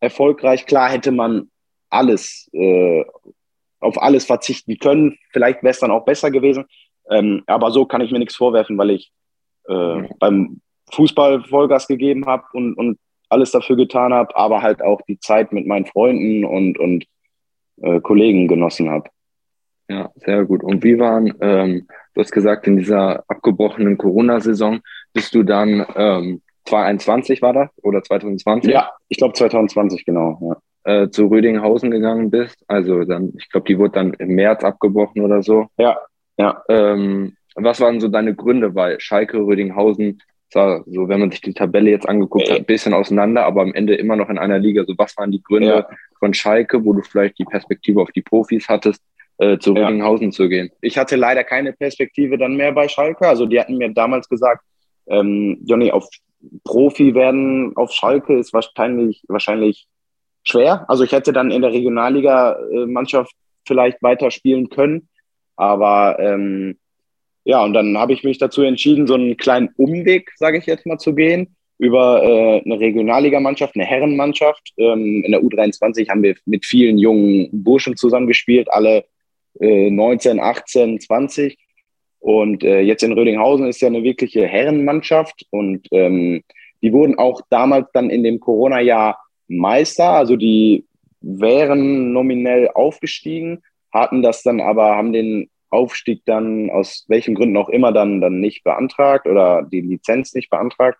erfolgreich. 0.00 0.66
Klar 0.66 0.90
hätte 0.90 1.10
man 1.10 1.50
alles, 1.88 2.48
äh, 2.52 3.04
auf 3.80 4.00
alles 4.00 4.26
verzichten 4.26 4.78
können. 4.78 5.18
Vielleicht 5.32 5.62
wäre 5.62 5.72
es 5.72 5.80
dann 5.80 5.90
auch 5.90 6.04
besser 6.04 6.30
gewesen. 6.30 6.66
Ähm, 7.10 7.42
aber 7.46 7.70
so 7.72 7.86
kann 7.86 8.00
ich 8.00 8.12
mir 8.12 8.18
nichts 8.18 8.36
vorwerfen, 8.36 8.78
weil 8.78 8.90
ich 8.90 9.10
äh, 9.68 10.08
beim 10.18 10.60
Fußball 10.92 11.42
Vollgas 11.44 11.86
gegeben 11.88 12.26
habe 12.26 12.44
und, 12.52 12.74
und 12.74 12.98
alles 13.30 13.52
dafür 13.52 13.76
getan 13.76 14.12
habe, 14.12 14.36
aber 14.36 14.62
halt 14.62 14.82
auch 14.82 15.00
die 15.02 15.18
Zeit 15.18 15.52
mit 15.52 15.66
meinen 15.66 15.86
Freunden 15.86 16.44
und, 16.44 16.78
und 16.78 17.06
äh, 17.80 18.00
Kollegen 18.00 18.48
genossen 18.48 18.90
habe. 18.90 19.08
Ja, 19.88 20.10
sehr 20.16 20.44
gut. 20.44 20.62
Und 20.62 20.84
wie 20.84 20.98
waren, 20.98 21.34
ähm, 21.40 21.88
du 22.14 22.20
hast 22.20 22.30
gesagt, 22.30 22.66
in 22.66 22.76
dieser 22.76 23.24
abgebrochenen 23.28 23.98
Corona-Saison 23.98 24.80
bist 25.12 25.34
du 25.34 25.42
dann, 25.42 25.84
ähm, 25.96 26.42
2021 26.66 27.42
war 27.42 27.52
das 27.52 27.70
oder 27.82 28.02
2020? 28.02 28.72
Ja, 28.72 28.90
ich 29.08 29.18
glaube 29.18 29.34
2020, 29.34 30.04
genau. 30.04 30.38
Ja. 30.84 31.02
Äh, 31.02 31.10
zu 31.10 31.26
Rödinghausen 31.26 31.90
gegangen 31.90 32.30
bist. 32.30 32.62
Also 32.68 33.04
dann, 33.04 33.32
ich 33.36 33.50
glaube, 33.50 33.66
die 33.66 33.78
wurde 33.78 33.94
dann 33.94 34.14
im 34.14 34.34
März 34.34 34.62
abgebrochen 34.62 35.22
oder 35.22 35.42
so. 35.42 35.66
Ja, 35.76 35.98
ja. 36.36 36.62
Ähm, 36.68 37.36
was 37.56 37.80
waren 37.80 38.00
so 38.00 38.08
deine 38.08 38.34
Gründe, 38.34 38.74
weil 38.74 39.00
Schalke, 39.00 39.38
Rödinghausen 39.38 40.22
sah 40.50 40.82
so, 40.86 41.08
wenn 41.08 41.20
man 41.20 41.30
sich 41.30 41.40
die 41.40 41.54
Tabelle 41.54 41.90
jetzt 41.90 42.08
angeguckt 42.08 42.50
hat, 42.50 42.58
ein 42.58 42.64
bisschen 42.64 42.92
auseinander, 42.92 43.44
aber 43.44 43.62
am 43.62 43.72
Ende 43.72 43.94
immer 43.94 44.16
noch 44.16 44.28
in 44.28 44.38
einer 44.38 44.58
Liga. 44.58 44.84
So, 44.84 44.94
was 44.96 45.16
waren 45.16 45.30
die 45.30 45.42
Gründe 45.42 45.68
ja. 45.68 45.88
von 46.18 46.34
Schalke, 46.34 46.84
wo 46.84 46.92
du 46.92 47.02
vielleicht 47.02 47.38
die 47.38 47.44
Perspektive 47.44 48.00
auf 48.00 48.10
die 48.10 48.22
Profis 48.22 48.68
hattest, 48.68 49.02
äh, 49.38 49.58
zu 49.58 49.74
ja. 49.74 50.30
Zu 50.30 50.48
gehen? 50.48 50.70
Ich 50.80 50.98
hatte 50.98 51.16
leider 51.16 51.44
keine 51.44 51.72
Perspektive 51.72 52.36
dann 52.36 52.56
mehr 52.56 52.72
bei 52.72 52.88
Schalke. 52.88 53.28
Also 53.28 53.46
die 53.46 53.60
hatten 53.60 53.78
mir 53.78 53.92
damals 53.92 54.28
gesagt, 54.28 54.64
ähm, 55.06 55.58
Johnny, 55.64 55.90
auf 55.90 56.08
Profi 56.64 57.14
werden 57.14 57.76
auf 57.76 57.92
Schalke 57.92 58.38
ist 58.38 58.52
wahrscheinlich, 58.52 59.22
wahrscheinlich 59.28 59.86
schwer. 60.42 60.84
Also 60.88 61.04
ich 61.04 61.12
hätte 61.12 61.32
dann 61.32 61.50
in 61.50 61.62
der 61.62 61.72
Regionalliga-Mannschaft 61.72 63.32
vielleicht 63.66 64.02
weiterspielen 64.02 64.70
können. 64.70 65.08
Aber 65.56 66.18
ähm, 66.18 66.78
ja, 67.44 67.64
und 67.64 67.72
dann 67.72 67.96
habe 67.96 68.12
ich 68.12 68.22
mich 68.22 68.38
dazu 68.38 68.62
entschieden, 68.62 69.06
so 69.06 69.14
einen 69.14 69.36
kleinen 69.36 69.70
Umweg, 69.76 70.30
sage 70.36 70.58
ich 70.58 70.66
jetzt 70.66 70.86
mal, 70.86 70.98
zu 70.98 71.14
gehen 71.14 71.56
über 71.78 72.22
äh, 72.22 72.62
eine 72.62 72.78
Regionalligamannschaft, 72.78 73.74
eine 73.74 73.86
Herrenmannschaft. 73.86 74.74
Ähm, 74.76 75.24
in 75.24 75.32
der 75.32 75.40
U23 75.42 76.10
haben 76.10 76.22
wir 76.22 76.36
mit 76.44 76.66
vielen 76.66 76.98
jungen 76.98 77.48
Burschen 77.52 77.96
zusammengespielt, 77.96 78.70
alle 78.70 79.06
äh, 79.58 79.90
19, 79.90 80.40
18, 80.40 81.00
20. 81.00 81.56
Und 82.18 82.64
äh, 82.64 82.80
jetzt 82.80 83.02
in 83.02 83.14
Rödinghausen 83.14 83.66
ist 83.66 83.80
ja 83.80 83.88
eine 83.88 84.02
wirkliche 84.02 84.46
Herrenmannschaft 84.46 85.46
und 85.48 85.88
ähm, 85.90 86.42
die 86.82 86.92
wurden 86.92 87.18
auch 87.18 87.40
damals 87.48 87.88
dann 87.94 88.10
in 88.10 88.22
dem 88.22 88.40
Corona-Jahr 88.40 89.18
Meister, 89.48 90.10
also 90.10 90.36
die 90.36 90.84
wären 91.22 92.12
nominell 92.12 92.68
aufgestiegen, 92.68 93.62
hatten 93.92 94.22
das 94.22 94.42
dann 94.42 94.60
aber, 94.60 94.96
haben 94.96 95.12
den 95.12 95.50
Aufstieg 95.70 96.22
dann 96.26 96.70
aus 96.70 97.04
welchen 97.08 97.34
Gründen 97.34 97.56
auch 97.56 97.68
immer 97.68 97.92
dann, 97.92 98.20
dann 98.20 98.40
nicht 98.40 98.64
beantragt 98.64 99.26
oder 99.26 99.62
die 99.62 99.80
Lizenz 99.80 100.34
nicht 100.34 100.50
beantragt 100.50 100.98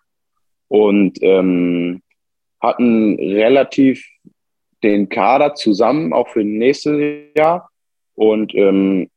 und 0.67 1.21
ähm, 1.21 2.01
hatten 2.61 3.15
relativ 3.19 4.05
den 4.83 5.09
Kader 5.09 5.53
zusammen, 5.53 6.13
auch 6.13 6.29
für 6.29 6.43
nächstes 6.43 7.25
Jahr. 7.35 7.69
Und 8.15 8.55
ähm, 8.55 9.09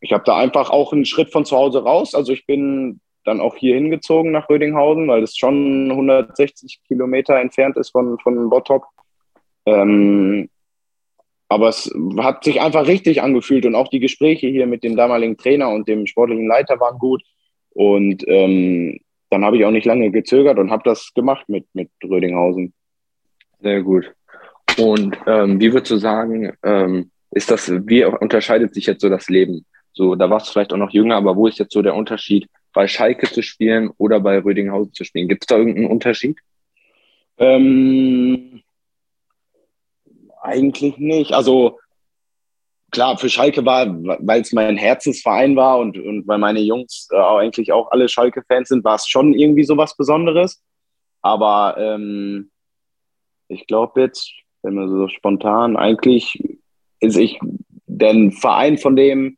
ich 0.00 0.12
habe 0.12 0.24
da 0.24 0.36
einfach 0.36 0.70
auch 0.70 0.92
einen 0.92 1.04
Schritt 1.04 1.32
von 1.32 1.44
zu 1.44 1.56
Hause 1.56 1.82
raus. 1.82 2.14
Also 2.14 2.32
ich 2.32 2.46
bin 2.46 3.00
dann 3.24 3.40
auch 3.40 3.56
hier 3.56 3.74
hingezogen 3.74 4.30
nach 4.30 4.48
Rödinghausen, 4.48 5.08
weil 5.08 5.22
es 5.22 5.36
schon 5.36 5.90
160 5.90 6.80
Kilometer 6.86 7.36
entfernt 7.36 7.76
ist 7.76 7.90
von, 7.90 8.18
von 8.20 8.48
Bottrop. 8.48 8.84
Ähm, 9.66 10.48
aber 11.48 11.68
es 11.68 11.90
hat 12.18 12.44
sich 12.44 12.60
einfach 12.60 12.86
richtig 12.86 13.22
angefühlt 13.22 13.66
und 13.66 13.74
auch 13.74 13.88
die 13.88 14.00
Gespräche 14.00 14.48
hier 14.48 14.66
mit 14.66 14.82
dem 14.82 14.96
damaligen 14.96 15.36
Trainer 15.36 15.70
und 15.70 15.88
dem 15.88 16.06
sportlichen 16.06 16.48
Leiter 16.48 16.80
waren 16.80 16.98
gut. 16.98 17.22
Und 17.70 18.24
ähm, 18.26 18.98
dann 19.30 19.44
habe 19.44 19.56
ich 19.56 19.64
auch 19.64 19.70
nicht 19.70 19.86
lange 19.86 20.10
gezögert 20.10 20.58
und 20.58 20.70
habe 20.70 20.82
das 20.84 21.12
gemacht 21.14 21.48
mit, 21.48 21.66
mit 21.72 21.90
Rödinghausen. 22.02 22.72
Sehr 23.60 23.82
gut. 23.82 24.12
Und 24.78 25.16
ähm, 25.26 25.60
wie 25.60 25.72
würdest 25.72 25.92
du 25.92 25.96
sagen, 25.96 26.52
ähm, 26.62 27.10
ist 27.30 27.50
das, 27.50 27.70
wie 27.86 28.04
unterscheidet 28.04 28.74
sich 28.74 28.86
jetzt 28.86 29.00
so 29.00 29.08
das 29.08 29.28
Leben? 29.28 29.64
So, 29.92 30.14
da 30.14 30.28
warst 30.28 30.48
du 30.48 30.52
vielleicht 30.52 30.72
auch 30.72 30.78
noch 30.78 30.90
jünger, 30.90 31.16
aber 31.16 31.36
wo 31.36 31.46
ist 31.46 31.58
jetzt 31.58 31.72
so 31.72 31.82
der 31.82 31.94
Unterschied, 31.94 32.48
bei 32.72 32.86
Schalke 32.86 33.26
zu 33.26 33.42
spielen 33.42 33.90
oder 33.96 34.20
bei 34.20 34.38
Rödinghausen 34.38 34.92
zu 34.92 35.04
spielen? 35.04 35.28
Gibt 35.28 35.44
es 35.44 35.46
da 35.46 35.56
irgendeinen 35.56 35.90
Unterschied? 35.90 36.38
Ähm, 37.38 38.62
eigentlich 40.46 40.98
nicht. 40.98 41.32
Also 41.32 41.78
klar, 42.90 43.18
für 43.18 43.28
Schalke 43.28 43.64
war, 43.64 43.86
weil 43.88 44.40
es 44.40 44.52
mein 44.52 44.76
Herzensverein 44.76 45.56
war 45.56 45.78
und, 45.78 45.98
und 45.98 46.26
weil 46.26 46.38
meine 46.38 46.60
Jungs 46.60 47.08
äh, 47.12 47.16
eigentlich 47.16 47.72
auch 47.72 47.90
alle 47.90 48.08
Schalke-Fans 48.08 48.68
sind, 48.68 48.84
war 48.84 48.96
es 48.96 49.08
schon 49.08 49.34
irgendwie 49.34 49.64
so 49.64 49.76
was 49.76 49.96
Besonderes. 49.96 50.62
Aber 51.22 51.76
ähm, 51.78 52.50
ich 53.48 53.66
glaube 53.66 54.00
jetzt, 54.00 54.32
wenn 54.62 54.74
man 54.74 54.88
so 54.88 55.08
spontan, 55.08 55.76
eigentlich 55.76 56.42
ist 57.00 57.16
ich, 57.16 57.38
der 57.86 58.30
Verein, 58.32 58.78
von 58.78 58.96
dem 58.96 59.36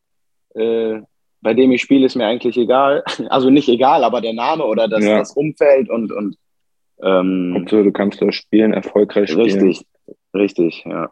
äh, 0.55 1.01
bei 1.41 1.55
dem 1.55 1.71
ich 1.73 1.83
spiele, 1.83 2.07
ist 2.07 2.17
mir 2.17 2.27
eigentlich 2.27 2.57
egal. 2.57 3.05
Also 3.31 3.51
nicht 3.51 3.69
egal, 3.69 4.05
aber 4.05 4.21
der 4.21 4.33
Name 4.33 4.65
oder 4.65 4.89
das, 4.89 5.05
ja. 5.05 5.19
das 5.19 5.33
Umfeld 5.33 5.89
und, 5.89 6.13
und 6.13 6.37
ähm, 7.03 7.55
Hauptsache, 7.57 7.85
du 7.85 7.93
kannst 7.93 8.21
da 8.21 8.33
spielen, 8.33 8.73
erfolgreich 8.73 9.31
spielen. 9.31 9.45
Richtig, 9.45 9.87
richtig, 10.35 10.85
ja. 10.85 11.11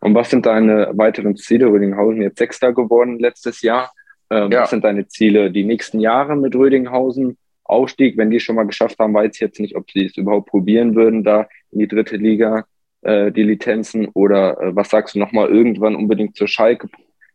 Und 0.00 0.14
was 0.14 0.30
sind 0.30 0.46
deine 0.46 0.90
weiteren 0.94 1.36
Ziele? 1.36 1.66
Rödinghausen 1.66 2.22
jetzt 2.22 2.38
Sechster 2.38 2.72
geworden 2.72 3.18
letztes 3.18 3.62
Jahr. 3.62 3.92
Ähm, 4.30 4.50
ja. 4.50 4.62
Was 4.62 4.70
sind 4.70 4.84
deine 4.84 5.06
Ziele 5.06 5.50
die 5.50 5.64
nächsten 5.64 6.00
Jahre 6.00 6.36
mit 6.36 6.54
Rödinghausen? 6.54 7.38
Aufstieg, 7.64 8.16
wenn 8.16 8.30
die 8.30 8.40
schon 8.40 8.56
mal 8.56 8.66
geschafft 8.66 8.98
haben, 8.98 9.14
weiß 9.14 9.34
ich 9.34 9.40
jetzt 9.40 9.60
nicht, 9.60 9.76
ob 9.76 9.90
sie 9.90 10.06
es 10.06 10.16
überhaupt 10.16 10.48
probieren 10.48 10.94
würden, 10.94 11.24
da 11.24 11.48
in 11.72 11.80
die 11.80 11.88
dritte 11.88 12.16
Liga, 12.16 12.64
äh, 13.02 13.32
die 13.32 13.42
Lizenzen. 13.42 14.08
Oder 14.14 14.60
äh, 14.60 14.76
was 14.76 14.90
sagst 14.90 15.14
du 15.14 15.18
nochmal 15.18 15.48
irgendwann 15.48 15.96
unbedingt 15.96 16.36
zur 16.36 16.48
Schalke 16.48 16.88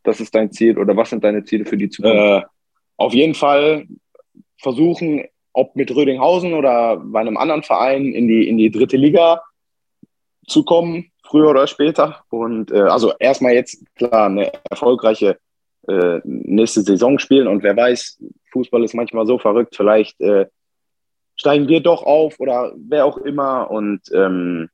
das 0.04 0.20
ist 0.20 0.34
dein 0.34 0.52
Ziel 0.52 0.78
oder 0.78 0.96
was 0.98 1.10
sind 1.10 1.24
deine 1.24 1.44
Ziele 1.44 1.66
für 1.66 1.78
die 1.78 1.90
Zukunft? 1.90 2.18
Äh, 2.18 2.42
auf 2.98 3.14
jeden 3.14 3.36
Fall 3.36 3.88
versuchen, 4.58 5.26
ob 5.54 5.76
mit 5.76 5.94
Rödinghausen 5.94 6.54
oder 6.54 6.98
bei 6.98 7.20
einem 7.20 7.38
anderen 7.38 7.64
Verein 7.64 8.14
in 8.14 8.28
die, 8.28 8.48
in 8.48 8.58
die 8.58 8.72
dritte 8.72 8.98
Liga 8.98 9.42
zu 10.52 10.64
kommen, 10.64 11.12
früher 11.24 11.50
oder 11.50 11.68
später. 11.68 12.24
Und 12.30 12.72
äh, 12.72 12.82
also 12.82 13.14
erstmal 13.20 13.54
jetzt 13.54 13.84
klar 13.96 14.26
eine 14.26 14.52
erfolgreiche 14.70 15.38
äh, 15.88 16.20
nächste 16.24 16.82
Saison 16.82 17.18
spielen 17.18 17.48
und 17.48 17.64
wer 17.64 17.76
weiß, 17.76 18.22
Fußball 18.52 18.84
ist 18.84 18.94
manchmal 18.94 19.26
so 19.26 19.40
verrückt, 19.40 19.76
vielleicht 19.76 20.20
äh, 20.22 20.46
steigen 21.36 21.68
wir 21.68 21.82
doch 21.82 22.04
auf 22.04 22.40
oder 22.40 22.74
wer 22.76 23.06
auch 23.06 23.18
immer 23.18 23.72
und 23.72 24.02
ähm, 24.14 24.70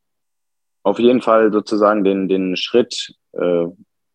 auf 0.83 0.99
jeden 0.99 1.21
Fall 1.21 1.51
sozusagen 1.51 2.03
den, 2.03 2.27
den 2.27 2.57
Schritt 2.57 3.13
äh, 3.33 3.65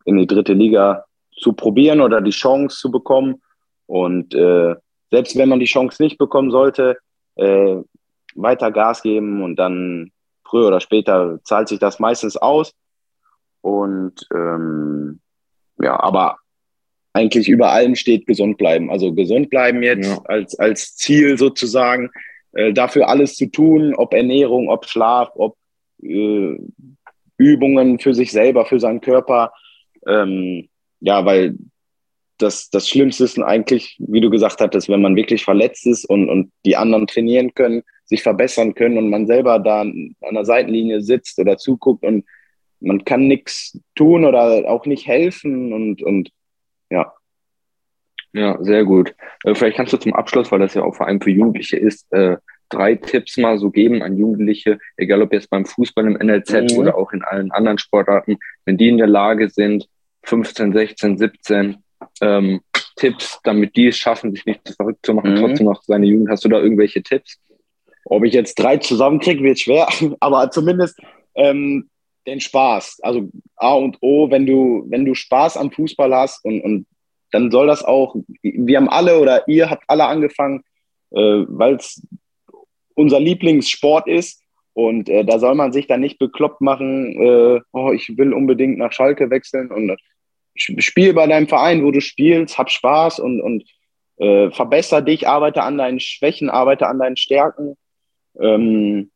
in 0.05 0.19
die 0.19 0.27
dritte 0.27 0.53
Liga 0.53 1.05
zu 1.35 1.53
probieren 1.53 2.01
oder 2.01 2.21
die 2.21 2.31
Chance 2.31 2.79
zu 2.79 2.91
bekommen. 2.91 3.43
Und 3.87 4.35
äh, 4.35 4.75
selbst 5.11 5.37
wenn 5.37 5.49
man 5.49 5.61
die 5.61 5.67
Chance 5.67 6.03
nicht 6.03 6.19
bekommen 6.19 6.51
sollte, 6.51 6.99
äh, 7.37 7.77
weiter 8.35 8.71
Gas 8.71 9.03
geben 9.03 9.43
und 9.43 9.57
dann 9.57 10.13
früher 10.53 10.69
oder 10.69 10.81
später 10.81 11.41
zahlt 11.45 11.69
sich 11.69 11.79
das 11.79 11.99
meistens 11.99 12.37
aus. 12.37 12.75
Und 13.63 14.27
ähm, 14.35 15.21
ja, 15.81 15.99
aber 15.99 16.37
eigentlich 17.15 17.49
über 17.49 17.71
allem 17.71 17.95
steht 17.95 18.27
gesund 18.27 18.59
bleiben. 18.59 18.91
Also 18.91 19.15
gesund 19.15 19.49
bleiben 19.49 19.83
jetzt 19.83 20.09
ja. 20.09 20.21
als, 20.25 20.59
als 20.59 20.95
Ziel 20.97 21.39
sozusagen, 21.39 22.11
äh, 22.53 22.73
dafür 22.73 23.09
alles 23.09 23.37
zu 23.37 23.47
tun, 23.47 23.95
ob 23.95 24.13
Ernährung, 24.13 24.69
ob 24.69 24.87
Schlaf, 24.87 25.31
ob 25.37 25.57
äh, 26.03 26.57
Übungen 27.39 27.99
für 27.99 28.15
sich 28.15 28.31
selber, 28.31 28.67
für 28.67 28.79
seinen 28.79 29.01
Körper, 29.01 29.53
ähm, 30.07 30.69
ja, 31.01 31.25
weil 31.25 31.57
das, 32.37 32.69
das 32.69 32.89
Schlimmste 32.89 33.25
ist 33.25 33.39
eigentlich, 33.39 33.97
wie 33.99 34.21
du 34.21 34.29
gesagt 34.29 34.61
hattest, 34.61 34.89
wenn 34.89 35.01
man 35.01 35.17
wirklich 35.17 35.45
verletzt 35.45 35.87
ist 35.87 36.05
und, 36.05 36.29
und 36.29 36.53
die 36.67 36.77
anderen 36.77 37.07
trainieren 37.07 37.55
können, 37.55 37.83
sich 38.13 38.23
verbessern 38.23 38.75
können 38.75 38.99
und 38.99 39.09
man 39.09 39.27
selber 39.27 39.59
da 39.59 39.81
an 39.81 40.15
der 40.21 40.45
Seitenlinie 40.45 41.01
sitzt 41.01 41.39
oder 41.39 41.57
zuguckt 41.57 42.05
und 42.05 42.27
man 42.81 43.05
kann 43.07 43.27
nichts 43.27 43.81
tun 43.95 44.27
oder 44.27 44.69
auch 44.69 44.85
nicht 44.85 45.07
helfen 45.07 45.73
und, 45.73 46.03
und 46.03 46.31
ja. 46.91 47.15
Ja, 48.35 48.63
sehr 48.63 48.85
gut. 48.85 49.15
Äh, 49.45 49.55
vielleicht 49.55 49.77
kannst 49.77 49.95
du 49.95 49.97
zum 49.97 50.13
Abschluss, 50.13 50.53
weil 50.53 50.59
das 50.59 50.75
ja 50.75 50.83
auch 50.83 50.95
vor 50.95 51.07
allem 51.07 51.23
für 51.23 51.31
Jugendliche 51.31 51.79
ist, 51.79 52.13
äh, 52.13 52.37
drei 52.69 52.97
Tipps 52.97 53.39
mal 53.39 53.59
so 53.59 53.71
geben 53.71 54.03
an 54.03 54.19
Jugendliche, 54.19 54.79
egal 54.99 55.23
ob 55.23 55.33
jetzt 55.33 55.49
beim 55.49 55.65
Fußball 55.65 56.07
im 56.07 56.15
NLZ 56.15 56.73
mhm. 56.73 56.79
oder 56.79 56.97
auch 56.99 57.13
in 57.13 57.23
allen 57.23 57.51
anderen 57.51 57.79
Sportarten, 57.79 58.37
wenn 58.67 58.77
die 58.77 58.89
in 58.89 58.99
der 58.99 59.07
Lage 59.07 59.49
sind, 59.49 59.89
15, 60.25 60.75
16, 60.75 61.19
17 61.19 61.77
ähm, 62.21 62.61
Tipps, 62.97 63.41
damit 63.43 63.77
die 63.77 63.89
es 63.89 63.97
schaffen, 63.97 64.33
sich 64.33 64.45
nicht 64.45 64.67
zu 64.69 64.75
verrückt 64.75 65.05
zu 65.05 65.15
machen, 65.15 65.33
mhm. 65.33 65.37
trotzdem 65.37 65.67
noch 65.67 65.83
seine 65.83 66.07
Jugend. 66.07 66.29
Hast 66.29 66.45
du 66.45 66.49
da 66.49 66.61
irgendwelche 66.61 67.03
Tipps? 67.03 67.39
Ob 68.05 68.25
ich 68.25 68.35
jetzt 68.35 68.59
drei 68.59 68.79
zusammenkriege, 68.79 69.43
wird 69.43 69.61
schwer, 69.61 69.89
aber 70.21 70.51
zumindest 70.51 70.99
ähm, 71.35 71.89
den 72.27 72.41
Spaß. 72.41 73.01
Also 73.03 73.29
A 73.57 73.75
und 73.75 73.99
O, 74.01 74.31
wenn 74.31 74.47
du, 74.47 74.85
wenn 74.89 75.05
du 75.05 75.15
Spaß 75.15 75.57
am 75.57 75.71
Fußball 75.71 76.15
hast 76.15 76.45
und, 76.45 76.61
und 76.61 76.87
dann 77.31 77.51
soll 77.51 77.67
das 77.67 77.83
auch, 77.83 78.15
wir 78.43 78.77
haben 78.77 78.89
alle 78.89 79.19
oder 79.19 79.49
ihr 79.49 79.71
habt 79.71 79.85
alle 79.89 80.05
angefangen, 80.05 80.63
äh, 81.11 81.45
weil 81.49 81.77
es 81.77 82.07
unser 82.95 83.21
Lieblingssport 83.21 84.07
ist. 84.07 84.43
Und 84.75 85.09
äh, 85.09 85.25
da 85.25 85.39
soll 85.39 85.55
man 85.55 85.73
sich 85.73 85.87
dann 85.87 86.01
nicht 86.01 86.19
bekloppt 86.19 86.61
machen, 86.61 87.21
äh, 87.21 87.61
oh, 87.73 87.93
ich 87.93 88.17
will 88.17 88.33
unbedingt 88.33 88.79
nach 88.79 88.93
Schalke 88.93 89.29
wechseln 89.31 89.71
und 89.71 89.99
spiel 90.55 91.13
bei 91.13 91.27
deinem 91.27 91.49
Verein, 91.49 91.85
wo 91.85 91.91
du 91.91 92.01
spielst, 92.01 92.59
hab 92.59 92.71
Spaß 92.71 93.19
und, 93.19 93.41
und 93.41 93.65
äh, 94.17 94.51
verbessere 94.51 95.03
dich, 95.03 95.29
arbeite 95.29 95.63
an 95.63 95.79
deinen 95.79 96.01
Schwächen, 96.01 96.49
arbeite 96.49 96.87
an 96.87 96.99
deinen 96.99 97.17
Stärken. 97.17 97.77
Ähm, 98.41 99.11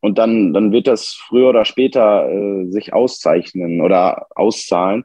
und 0.00 0.18
dann, 0.18 0.52
dann 0.52 0.72
wird 0.72 0.86
das 0.86 1.14
früher 1.14 1.48
oder 1.48 1.64
später 1.64 2.28
äh, 2.30 2.66
sich 2.70 2.92
auszeichnen 2.92 3.80
oder 3.80 4.26
auszahlen. 4.34 5.04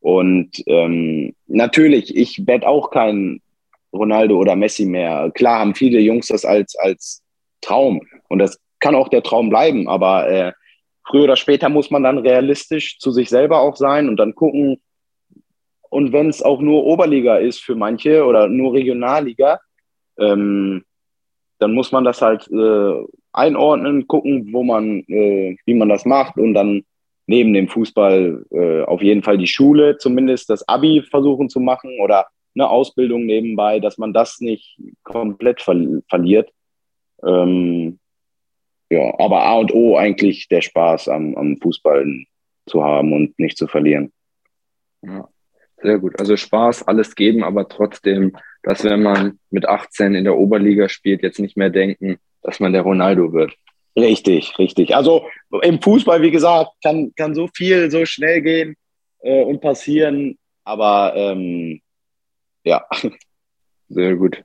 Und 0.00 0.50
ähm, 0.66 1.34
natürlich, 1.46 2.16
ich 2.16 2.46
werde 2.46 2.66
auch 2.66 2.90
kein 2.90 3.42
Ronaldo 3.92 4.38
oder 4.38 4.56
Messi 4.56 4.86
mehr. 4.86 5.30
Klar 5.34 5.60
haben 5.60 5.74
viele 5.74 6.00
Jungs 6.00 6.28
das 6.28 6.44
als, 6.44 6.74
als 6.76 7.22
Traum 7.60 8.00
und 8.28 8.38
das 8.38 8.58
kann 8.80 8.94
auch 8.94 9.08
der 9.08 9.22
Traum 9.22 9.50
bleiben, 9.50 9.88
aber 9.88 10.28
äh, 10.28 10.52
früher 11.06 11.24
oder 11.24 11.36
später 11.36 11.68
muss 11.68 11.90
man 11.90 12.02
dann 12.02 12.18
realistisch 12.18 12.98
zu 12.98 13.10
sich 13.10 13.28
selber 13.28 13.60
auch 13.60 13.76
sein 13.76 14.08
und 14.08 14.16
dann 14.16 14.34
gucken, 14.34 14.80
und 15.90 16.12
wenn 16.12 16.28
es 16.28 16.40
auch 16.40 16.60
nur 16.60 16.84
Oberliga 16.84 17.36
ist 17.36 17.58
für 17.60 17.74
manche 17.74 18.24
oder 18.24 18.48
nur 18.48 18.72
Regionalliga, 18.74 19.60
ähm, 20.18 20.84
dann 21.60 21.74
muss 21.74 21.92
man 21.92 22.04
das 22.04 22.22
halt 22.22 22.48
äh, 22.50 23.06
einordnen, 23.32 24.08
gucken, 24.08 24.52
wo 24.52 24.62
man, 24.64 25.00
äh, 25.08 25.56
wie 25.64 25.74
man 25.74 25.88
das 25.88 26.04
macht 26.04 26.36
und 26.36 26.54
dann 26.54 26.82
neben 27.26 27.52
dem 27.52 27.68
Fußball 27.68 28.44
äh, 28.50 28.82
auf 28.82 29.02
jeden 29.02 29.22
Fall 29.22 29.38
die 29.38 29.46
Schule, 29.46 29.98
zumindest 29.98 30.50
das 30.50 30.66
Abi 30.66 31.02
versuchen 31.02 31.48
zu 31.48 31.60
machen 31.60 31.98
oder 32.00 32.26
eine 32.54 32.68
Ausbildung 32.68 33.26
nebenbei, 33.26 33.78
dass 33.78 33.98
man 33.98 34.12
das 34.12 34.40
nicht 34.40 34.80
komplett 35.04 35.60
ver 35.60 35.76
verliert. 36.08 36.50
Ähm, 37.24 38.00
ja, 38.90 39.14
aber 39.18 39.42
A 39.42 39.58
und 39.58 39.72
O 39.72 39.96
eigentlich 39.96 40.48
der 40.48 40.62
Spaß 40.62 41.08
am, 41.08 41.36
am 41.36 41.56
Fußball 41.58 42.24
zu 42.66 42.82
haben 42.82 43.12
und 43.12 43.38
nicht 43.38 43.56
zu 43.56 43.68
verlieren. 43.68 44.12
Ja, 45.02 45.28
sehr 45.80 45.98
gut. 45.98 46.18
Also 46.18 46.36
Spaß, 46.36 46.88
alles 46.88 47.14
geben, 47.14 47.44
aber 47.44 47.68
trotzdem, 47.68 48.36
dass 48.62 48.84
wenn 48.84 49.02
man 49.02 49.38
mit 49.50 49.66
18 49.66 50.14
in 50.14 50.24
der 50.24 50.36
Oberliga 50.36 50.88
spielt, 50.88 51.22
jetzt 51.22 51.38
nicht 51.38 51.56
mehr 51.56 51.70
denken, 51.70 52.18
dass 52.42 52.60
man 52.60 52.72
der 52.72 52.82
Ronaldo 52.82 53.32
wird. 53.32 53.54
Richtig, 53.96 54.58
richtig. 54.58 54.94
Also 54.94 55.26
im 55.62 55.80
Fußball, 55.80 56.22
wie 56.22 56.30
gesagt, 56.30 56.70
kann, 56.82 57.12
kann 57.16 57.34
so 57.34 57.48
viel 57.54 57.90
so 57.90 58.04
schnell 58.04 58.40
gehen 58.40 58.76
äh, 59.22 59.42
und 59.42 59.60
passieren, 59.60 60.38
aber 60.64 61.12
ähm, 61.16 61.80
ja. 62.64 62.84
Sehr 63.88 64.14
gut. 64.16 64.42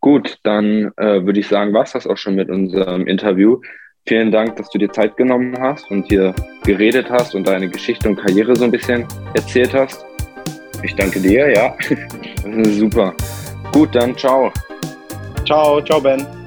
Gut, 0.00 0.38
dann 0.44 0.92
äh, 0.96 1.24
würde 1.24 1.40
ich 1.40 1.48
sagen, 1.48 1.74
war 1.74 1.82
es 1.82 1.92
das 1.92 2.06
auch 2.06 2.16
schon 2.16 2.36
mit 2.36 2.48
unserem 2.48 3.06
Interview. 3.06 3.60
Vielen 4.06 4.30
Dank, 4.30 4.56
dass 4.56 4.70
du 4.70 4.78
dir 4.78 4.90
Zeit 4.90 5.16
genommen 5.16 5.58
hast 5.58 5.90
und 5.90 6.06
hier 6.06 6.34
geredet 6.64 7.10
hast 7.10 7.34
und 7.34 7.46
deine 7.46 7.68
Geschichte 7.68 8.08
und 8.08 8.16
Karriere 8.16 8.56
so 8.56 8.64
ein 8.64 8.70
bisschen 8.70 9.06
erzählt 9.34 9.74
hast. 9.74 10.06
Ich 10.82 10.94
danke 10.94 11.20
dir, 11.20 11.50
ja. 11.50 11.74
Super. 12.62 13.14
Gut, 13.72 13.94
dann 13.94 14.16
ciao. 14.16 14.52
Ciao, 15.44 15.80
ciao 15.82 16.00
Ben. 16.00 16.39